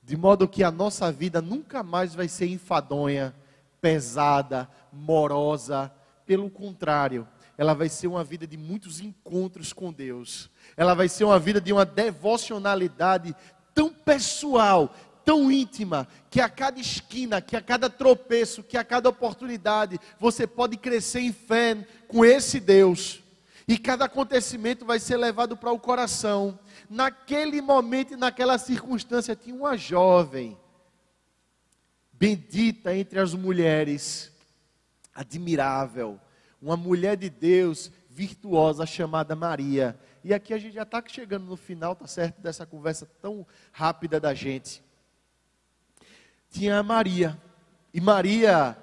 De 0.03 0.17
modo 0.17 0.49
que 0.49 0.63
a 0.63 0.71
nossa 0.71 1.11
vida 1.11 1.41
nunca 1.41 1.83
mais 1.83 2.15
vai 2.15 2.29
ser 2.29 2.47
enfadonha, 2.47 3.35
pesada, 3.81 4.69
morosa. 4.93 5.93
Pelo 6.25 6.51
contrário, 6.51 7.27
ela 7.59 7.75
vai 7.75 7.89
ser 7.89 8.07
uma 8.07 8.23
vida 8.23 8.47
de 8.47 8.57
muitos 8.57 9.01
encontros 9.01 9.73
com 9.73 9.93
Deus. 9.93 10.51
Ela 10.77 10.95
vai 10.95 11.09
ser 11.09 11.25
uma 11.25 11.39
vida 11.39 11.61
de 11.61 11.73
uma 11.73 11.85
devocionalidade 11.85 13.35
tão 13.77 13.91
pessoal, 13.91 14.97
tão 15.23 15.53
íntima, 15.53 16.09
que 16.31 16.41
a 16.41 16.49
cada 16.49 16.81
esquina, 16.81 17.43
que 17.43 17.55
a 17.55 17.61
cada 17.61 17.91
tropeço, 17.91 18.63
que 18.63 18.79
a 18.79 18.83
cada 18.83 19.11
oportunidade, 19.11 20.01
você 20.19 20.47
pode 20.47 20.79
crescer 20.79 21.21
em 21.21 21.33
fé 21.33 21.87
com 22.09 22.25
esse 22.25 22.59
Deus. 22.59 23.23
E 23.69 23.77
cada 23.77 24.07
acontecimento 24.07 24.87
vai 24.87 24.99
ser 24.99 25.19
levado 25.19 25.59
para 25.59 25.71
o 25.71 25.79
coração. 25.79 26.59
Naquele 26.89 27.61
momento 27.61 28.17
naquela 28.17 28.57
circunstância, 28.57 29.37
tinha 29.37 29.55
uma 29.55 29.77
jovem, 29.77 30.57
bendita 32.13 32.97
entre 32.97 33.19
as 33.19 33.35
mulheres, 33.35 34.33
admirável, 35.15 36.19
uma 36.63 36.79
mulher 36.79 37.15
de 37.15 37.29
Deus, 37.29 37.91
virtuosa, 38.09 38.87
chamada 38.87 39.37
Maria. 39.37 39.99
E 40.27 40.35
aqui 40.35 40.53
a 40.53 40.59
gente 40.59 40.75
já 40.75 40.83
está 40.83 41.01
chegando 41.07 41.45
no 41.45 41.57
final, 41.57 41.95
tá 41.95 42.05
certo, 42.05 42.41
dessa 42.41 42.67
conversa 42.67 43.09
tão 43.23 43.47
rápida 43.71 44.19
da 44.19 44.35
gente. 44.35 44.83
Tinha 46.51 46.81
a 46.81 46.83
Maria. 46.83 47.41
E 47.95 48.01
Maria, 48.01 48.77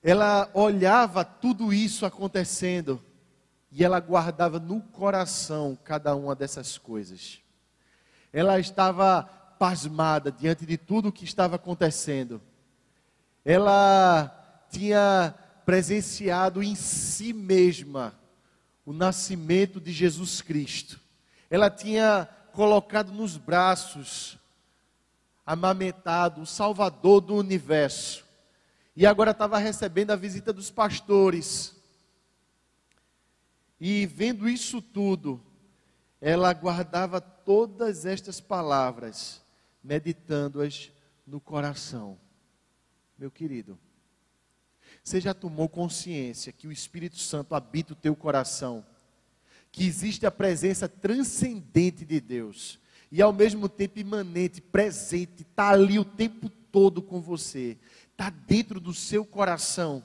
ela 0.00 0.48
olhava 0.54 1.24
tudo 1.24 1.72
isso 1.72 2.06
acontecendo 2.06 3.04
e 3.68 3.82
ela 3.82 3.98
guardava 3.98 4.60
no 4.60 4.80
coração 4.80 5.76
cada 5.82 6.14
uma 6.14 6.36
dessas 6.36 6.78
coisas. 6.78 7.42
Ela 8.32 8.60
estava 8.60 9.24
pasmada 9.58 10.30
diante 10.30 10.64
de 10.64 10.78
tudo 10.78 11.08
o 11.08 11.12
que 11.12 11.24
estava 11.24 11.56
acontecendo. 11.56 12.40
Ela 13.44 14.66
tinha 14.70 15.34
presenciado 15.66 16.62
em 16.62 16.76
si 16.76 17.32
mesma 17.32 18.21
o 18.84 18.92
nascimento 18.92 19.80
de 19.80 19.92
Jesus 19.92 20.40
Cristo. 20.40 21.00
Ela 21.48 21.70
tinha 21.70 22.28
colocado 22.52 23.12
nos 23.12 23.36
braços, 23.36 24.38
amamentado, 25.44 26.42
o 26.42 26.46
Salvador 26.46 27.20
do 27.20 27.34
universo. 27.36 28.24
E 28.94 29.06
agora 29.06 29.30
estava 29.30 29.58
recebendo 29.58 30.10
a 30.10 30.16
visita 30.16 30.52
dos 30.52 30.70
pastores. 30.70 31.74
E 33.80 34.06
vendo 34.06 34.48
isso 34.48 34.80
tudo, 34.80 35.40
ela 36.20 36.52
guardava 36.52 37.20
todas 37.20 38.06
estas 38.06 38.40
palavras, 38.40 39.42
meditando-as 39.82 40.92
no 41.26 41.40
coração. 41.40 42.18
Meu 43.18 43.30
querido, 43.30 43.78
você 45.02 45.20
já 45.20 45.34
tomou 45.34 45.68
consciência 45.68 46.52
que 46.52 46.66
o 46.66 46.72
Espírito 46.72 47.18
Santo 47.18 47.54
habita 47.54 47.92
o 47.92 47.96
teu 47.96 48.14
coração? 48.14 48.84
Que 49.70 49.84
existe 49.84 50.26
a 50.26 50.30
presença 50.30 50.88
transcendente 50.88 52.04
de 52.04 52.20
Deus 52.20 52.78
e 53.10 53.20
ao 53.20 53.32
mesmo 53.32 53.68
tempo 53.68 53.98
imanente, 53.98 54.60
presente, 54.60 55.42
está 55.42 55.68
ali 55.70 55.98
o 55.98 56.04
tempo 56.04 56.48
todo 56.48 57.02
com 57.02 57.20
você, 57.20 57.76
está 58.10 58.30
dentro 58.30 58.80
do 58.80 58.94
seu 58.94 59.24
coração. 59.24 60.02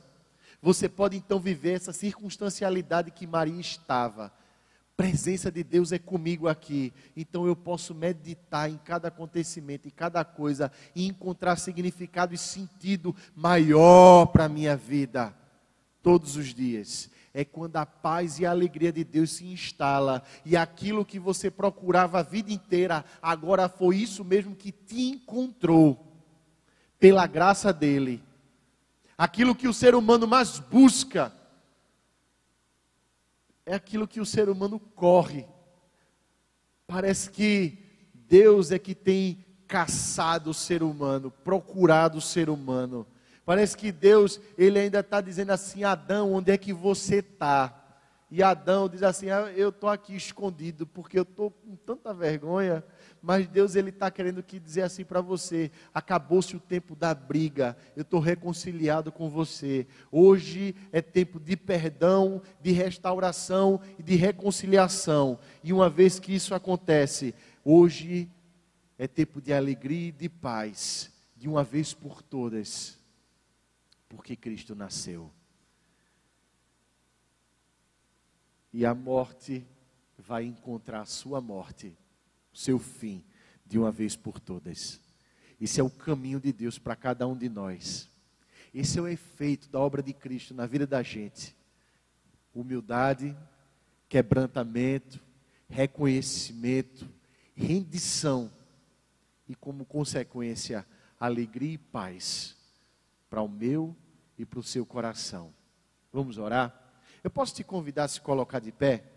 Você 0.62 0.90
pode 0.90 1.16
então 1.16 1.40
viver 1.40 1.76
essa 1.76 1.94
circunstancialidade 1.94 3.12
que 3.12 3.26
Maria 3.26 3.62
estava. 3.62 4.34
Presença 4.98 5.52
de 5.52 5.64
Deus 5.64 5.92
é 5.92 6.00
comigo 6.00 6.48
aqui, 6.48 6.92
então 7.16 7.46
eu 7.46 7.56
posso 7.56 7.94
meditar 7.94 8.68
em 8.68 8.80
cada 8.80 9.10
acontecimento, 9.10 9.88
em 9.88 9.92
cada 9.92 10.26
coisa 10.26 10.72
e 10.96 11.06
encontrar 11.06 11.56
significado 11.58 12.34
e 12.34 12.38
sentido 12.38 13.16
maior 13.36 14.26
para 14.26 14.46
a 14.46 14.50
minha 14.50 14.76
vida 14.76 15.38
todos 16.02 16.36
os 16.36 16.48
dias. 16.52 17.12
É 17.32 17.46
quando 17.46 17.76
a 17.76 17.86
paz 17.86 18.40
e 18.40 18.46
a 18.48 18.50
alegria 18.50 18.92
de 18.92 19.04
Deus 19.04 19.34
se 19.34 19.46
instala 19.46 20.24
e 20.44 20.58
aquilo 20.58 21.06
que 21.06 21.20
você 21.20 21.52
procurava 21.52 22.18
a 22.18 22.24
vida 22.24 22.52
inteira, 22.52 23.06
agora 23.22 23.70
foi 23.70 23.98
isso 23.98 24.26
mesmo 24.26 24.56
que 24.56 24.72
te 24.72 25.00
encontrou 25.00 26.12
pela 27.00 27.28
graça 27.28 27.72
dele. 27.72 28.24
Aquilo 29.16 29.54
que 29.54 29.68
o 29.68 29.74
ser 29.74 29.94
humano 29.94 30.26
mais 30.26 30.58
busca 30.58 31.37
é 33.68 33.76
aquilo 33.76 34.08
que 34.08 34.22
o 34.22 34.26
ser 34.26 34.48
humano 34.48 34.80
corre. 34.80 35.46
Parece 36.88 37.30
que 37.30 37.78
Deus 38.14 38.72
é 38.72 38.80
que 38.80 38.96
tem 38.96 39.46
caçado 39.68 40.52
o 40.52 40.54
ser 40.54 40.82
humano, 40.82 41.30
procurado 41.30 42.18
o 42.18 42.22
ser 42.22 42.50
humano. 42.50 43.06
Parece 43.46 43.76
que 43.76 43.92
Deus, 43.92 44.40
ele 44.58 44.80
ainda 44.80 45.02
está 45.02 45.20
dizendo 45.20 45.52
assim: 45.52 45.84
Adão, 45.84 46.34
onde 46.34 46.50
é 46.50 46.58
que 46.58 46.72
você 46.72 47.18
está? 47.18 47.78
E 48.32 48.42
Adão 48.42 48.88
diz 48.88 49.04
assim: 49.04 49.30
ah, 49.30 49.52
Eu 49.54 49.68
estou 49.70 49.90
aqui 49.90 50.16
escondido 50.16 50.88
porque 50.88 51.20
eu 51.20 51.24
estou 51.24 51.52
com 51.52 51.76
tanta 51.76 52.14
vergonha 52.14 52.82
mas 53.28 53.46
Deus 53.46 53.76
ele 53.76 53.90
está 53.90 54.10
querendo 54.10 54.42
que 54.42 54.58
dizer 54.58 54.84
assim 54.84 55.04
para 55.04 55.20
você: 55.20 55.70
acabou-se 55.94 56.56
o 56.56 56.62
tempo 56.62 56.96
da 56.96 57.14
briga, 57.14 57.76
eu 57.94 58.04
estou 58.04 58.22
reconciliado 58.22 59.12
com 59.12 59.30
você. 59.30 59.86
Hoje 60.10 60.74
é 60.94 61.02
tempo 61.02 61.38
de 61.38 61.58
perdão, 61.58 62.42
de 62.62 62.72
restauração 62.72 63.82
e 64.00 64.02
de 64.02 64.16
reconciliação. 64.16 65.38
E 65.62 65.74
uma 65.74 65.90
vez 65.90 66.22
que 66.22 66.34
isso 66.34 66.56
acontece, 66.56 67.36
hoje 67.66 68.32
é 68.98 69.10
tempo 69.10 69.42
de 69.42 69.52
alegria 69.52 70.08
e 70.08 70.14
de 70.14 70.30
paz, 70.30 71.12
de 71.36 71.50
uma 71.50 71.66
vez 71.66 71.94
por 71.94 72.22
todas, 72.22 72.98
porque 74.08 74.38
Cristo 74.38 74.74
nasceu. 74.74 75.30
E 78.72 78.86
a 78.86 78.96
morte 78.96 79.68
vai 80.18 80.46
encontrar 80.46 81.02
a 81.02 81.06
sua 81.06 81.42
morte 81.42 81.94
seu 82.58 82.80
fim 82.80 83.24
de 83.64 83.78
uma 83.78 83.92
vez 83.92 84.16
por 84.16 84.40
todas. 84.40 85.00
Esse 85.62 85.80
é 85.80 85.84
o 85.84 85.92
caminho 85.92 86.40
de 86.40 86.52
Deus 86.52 86.80
para 86.80 86.96
cada 86.96 87.28
um 87.28 87.38
de 87.38 87.48
nós. 87.48 88.10
Esse 88.74 88.98
é 88.98 89.02
o 89.02 89.08
efeito 89.08 89.70
da 89.70 89.80
obra 89.80 90.02
de 90.02 90.12
Cristo 90.12 90.56
na 90.56 90.66
vida 90.66 90.88
da 90.88 91.04
gente. 91.04 91.56
Humildade, 92.56 93.38
quebrantamento, 94.10 95.20
reconhecimento, 95.70 97.08
rendição 97.56 98.52
e, 99.48 99.54
como 99.54 99.86
consequência, 99.86 100.86
alegria 101.20 101.74
e 101.74 101.78
paz 101.78 102.56
para 103.30 103.42
o 103.42 103.48
meu 103.48 103.96
e 104.36 104.46
para 104.46 104.60
o 104.60 104.64
seu 104.64 104.84
coração. 104.84 105.54
Vamos 106.12 106.40
orar? 106.40 106.74
Eu 107.24 107.30
posso 107.30 107.54
te 107.54 107.64
convidar 107.64 108.06
a 108.06 108.08
se 108.08 108.20
colocar 108.20 108.60
de 108.60 108.72
pé? 108.72 109.17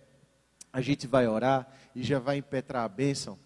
A 0.72 0.80
gente 0.80 1.06
vai 1.06 1.26
orar 1.26 1.68
e 1.94 2.02
já 2.02 2.18
vai 2.18 2.36
impetrar 2.36 2.84
a 2.84 2.88
bênção. 2.88 3.38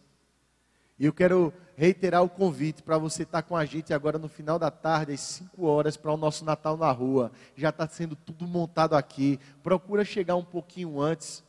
E 0.99 1.05
eu 1.05 1.12
quero 1.12 1.53
reiterar 1.77 2.22
o 2.22 2.29
convite 2.29 2.83
para 2.83 2.97
você 2.97 3.25
estar 3.25 3.43
com 3.43 3.57
a 3.57 3.64
gente 3.64 3.93
agora 3.93 4.16
no 4.16 4.29
final 4.29 4.59
da 4.59 4.70
tarde, 4.70 5.12
às 5.12 5.20
5 5.20 5.64
horas, 5.64 5.97
para 5.97 6.12
o 6.12 6.16
nosso 6.16 6.45
Natal 6.45 6.77
na 6.77 6.91
rua. 6.93 7.33
Já 7.57 7.70
está 7.70 7.89
sendo 7.89 8.14
tudo 8.14 8.47
montado 8.47 8.95
aqui. 8.95 9.41
Procura 9.62 10.05
chegar 10.05 10.37
um 10.37 10.45
pouquinho 10.45 11.01
antes, 11.01 11.43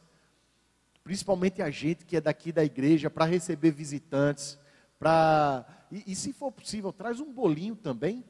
principalmente 1.03 1.61
a 1.61 1.69
gente 1.69 2.05
que 2.05 2.17
é 2.17 2.21
daqui 2.21 2.51
da 2.51 2.63
igreja, 2.63 3.09
para 3.09 3.25
receber 3.25 3.71
visitantes. 3.71 4.57
Pra... 4.97 5.63
E, 5.91 6.11
e, 6.11 6.15
se 6.15 6.33
for 6.33 6.51
possível, 6.51 6.91
traz 6.91 7.19
um 7.19 7.31
bolinho 7.31 7.75
também. 7.75 8.25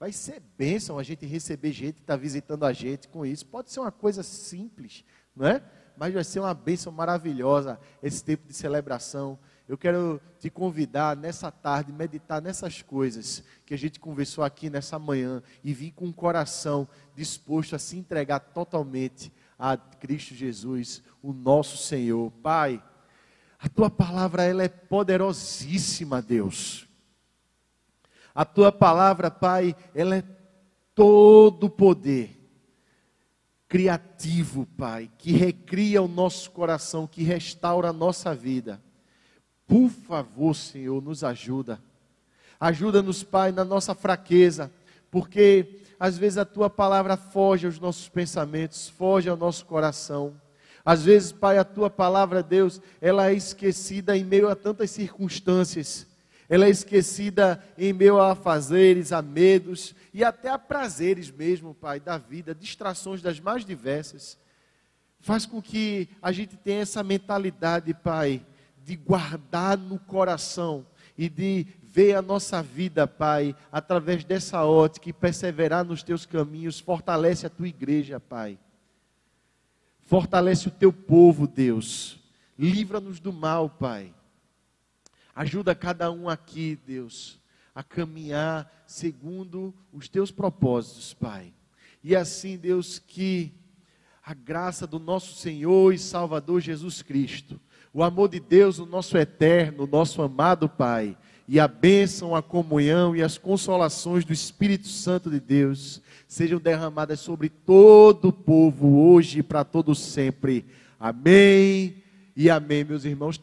Vai 0.00 0.10
ser 0.10 0.42
bênção 0.58 0.98
a 0.98 1.04
gente 1.04 1.24
receber 1.24 1.70
gente 1.70 1.94
que 1.94 2.00
está 2.00 2.16
visitando 2.16 2.64
a 2.64 2.72
gente 2.72 3.06
com 3.06 3.24
isso. 3.24 3.46
Pode 3.46 3.70
ser 3.70 3.78
uma 3.78 3.92
coisa 3.92 4.24
simples, 4.24 5.04
não 5.36 5.46
é? 5.46 5.62
Mas 5.96 6.12
vai 6.12 6.24
ser 6.24 6.40
uma 6.40 6.54
bênção 6.54 6.92
maravilhosa 6.92 7.78
esse 8.02 8.24
tempo 8.24 8.46
de 8.46 8.54
celebração. 8.54 9.38
Eu 9.68 9.78
quero 9.78 10.20
te 10.38 10.50
convidar 10.50 11.16
nessa 11.16 11.50
tarde, 11.50 11.92
meditar 11.92 12.42
nessas 12.42 12.82
coisas 12.82 13.42
que 13.64 13.72
a 13.72 13.78
gente 13.78 13.98
conversou 13.98 14.44
aqui 14.44 14.68
nessa 14.68 14.98
manhã 14.98 15.42
e 15.62 15.72
vir 15.72 15.92
com 15.92 16.08
o 16.08 16.12
coração 16.12 16.86
disposto 17.14 17.74
a 17.74 17.78
se 17.78 17.96
entregar 17.96 18.40
totalmente 18.40 19.32
a 19.58 19.76
Cristo 19.76 20.34
Jesus, 20.34 21.02
o 21.22 21.32
nosso 21.32 21.76
Senhor. 21.76 22.30
Pai, 22.42 22.82
a 23.58 23.68
tua 23.68 23.88
palavra 23.88 24.44
ela 24.44 24.62
é 24.62 24.68
poderosíssima, 24.68 26.20
Deus. 26.20 26.86
A 28.34 28.44
tua 28.44 28.70
palavra, 28.70 29.30
Pai, 29.30 29.74
ela 29.94 30.16
é 30.16 30.24
todo 30.94 31.70
poder 31.70 32.43
criativo, 33.74 34.68
Pai, 34.78 35.10
que 35.18 35.32
recria 35.32 36.00
o 36.00 36.06
nosso 36.06 36.48
coração, 36.52 37.08
que 37.08 37.24
restaura 37.24 37.88
a 37.88 37.92
nossa 37.92 38.32
vida. 38.32 38.80
Por 39.66 39.88
favor, 39.88 40.54
Senhor, 40.54 41.02
nos 41.02 41.24
ajuda. 41.24 41.80
Ajuda-nos, 42.60 43.24
Pai, 43.24 43.50
na 43.50 43.64
nossa 43.64 43.92
fraqueza, 43.92 44.70
porque 45.10 45.80
às 45.98 46.16
vezes 46.16 46.38
a 46.38 46.44
tua 46.44 46.70
palavra 46.70 47.16
foge 47.16 47.66
aos 47.66 47.80
nossos 47.80 48.08
pensamentos, 48.08 48.88
foge 48.88 49.28
ao 49.28 49.36
nosso 49.36 49.66
coração. 49.66 50.40
Às 50.84 51.02
vezes, 51.02 51.32
Pai, 51.32 51.58
a 51.58 51.64
tua 51.64 51.90
palavra, 51.90 52.44
Deus, 52.44 52.80
ela 53.00 53.28
é 53.28 53.34
esquecida 53.34 54.16
em 54.16 54.22
meio 54.22 54.48
a 54.48 54.54
tantas 54.54 54.92
circunstâncias 54.92 56.06
ela 56.48 56.66
é 56.66 56.70
esquecida 56.70 57.62
em 57.78 57.92
meio 57.92 58.20
a 58.20 58.34
fazeres, 58.34 59.12
a 59.12 59.22
medos 59.22 59.94
e 60.12 60.22
até 60.22 60.50
a 60.50 60.58
prazeres 60.58 61.30
mesmo, 61.30 61.74
Pai, 61.74 61.98
da 61.98 62.18
vida, 62.18 62.54
distrações 62.54 63.22
das 63.22 63.40
mais 63.40 63.64
diversas. 63.64 64.38
Faz 65.20 65.46
com 65.46 65.60
que 65.62 66.08
a 66.20 66.30
gente 66.32 66.56
tenha 66.56 66.82
essa 66.82 67.02
mentalidade, 67.02 67.94
Pai, 67.94 68.44
de 68.84 68.94
guardar 68.94 69.78
no 69.78 69.98
coração 69.98 70.86
e 71.16 71.28
de 71.28 71.66
ver 71.82 72.14
a 72.14 72.22
nossa 72.22 72.62
vida, 72.62 73.06
Pai, 73.06 73.56
através 73.72 74.22
dessa 74.22 74.64
ótica 74.64 75.08
e 75.08 75.12
perseverar 75.12 75.84
nos 75.84 76.02
teus 76.02 76.26
caminhos. 76.26 76.78
Fortalece 76.78 77.46
a 77.46 77.50
tua 77.50 77.68
igreja, 77.68 78.20
Pai. 78.20 78.58
Fortalece 80.04 80.68
o 80.68 80.72
teu 80.72 80.92
povo, 80.92 81.46
Deus. 81.46 82.20
Livra-nos 82.58 83.18
do 83.18 83.32
mal, 83.32 83.70
Pai. 83.70 84.13
Ajuda 85.34 85.74
cada 85.74 86.10
um 86.12 86.28
aqui, 86.28 86.78
Deus, 86.86 87.40
a 87.74 87.82
caminhar 87.82 88.84
segundo 88.86 89.74
os 89.92 90.08
teus 90.08 90.30
propósitos, 90.30 91.12
Pai. 91.12 91.52
E 92.02 92.14
assim, 92.14 92.56
Deus, 92.56 92.98
que 92.98 93.52
a 94.24 94.32
graça 94.32 94.86
do 94.86 94.98
nosso 94.98 95.34
Senhor 95.34 95.92
e 95.92 95.98
Salvador 95.98 96.60
Jesus 96.60 97.02
Cristo, 97.02 97.60
o 97.92 98.02
amor 98.02 98.28
de 98.28 98.40
Deus, 98.40 98.78
o 98.78 98.86
nosso 98.86 99.16
eterno, 99.16 99.84
o 99.84 99.86
nosso 99.86 100.22
amado 100.22 100.68
Pai, 100.68 101.16
e 101.46 101.60
a 101.60 101.68
bênção, 101.68 102.34
a 102.34 102.42
comunhão 102.42 103.14
e 103.14 103.22
as 103.22 103.36
consolações 103.36 104.24
do 104.24 104.32
Espírito 104.32 104.88
Santo 104.88 105.30
de 105.30 105.38
Deus 105.38 106.00
sejam 106.26 106.58
derramadas 106.58 107.20
sobre 107.20 107.48
todo 107.48 108.28
o 108.28 108.32
povo, 108.32 108.98
hoje 108.98 109.40
e 109.40 109.42
para 109.42 109.62
todo 109.62 109.94
sempre. 109.94 110.64
Amém 110.98 112.02
e 112.34 112.48
amém, 112.48 112.82
meus 112.82 113.04
irmãos. 113.04 113.38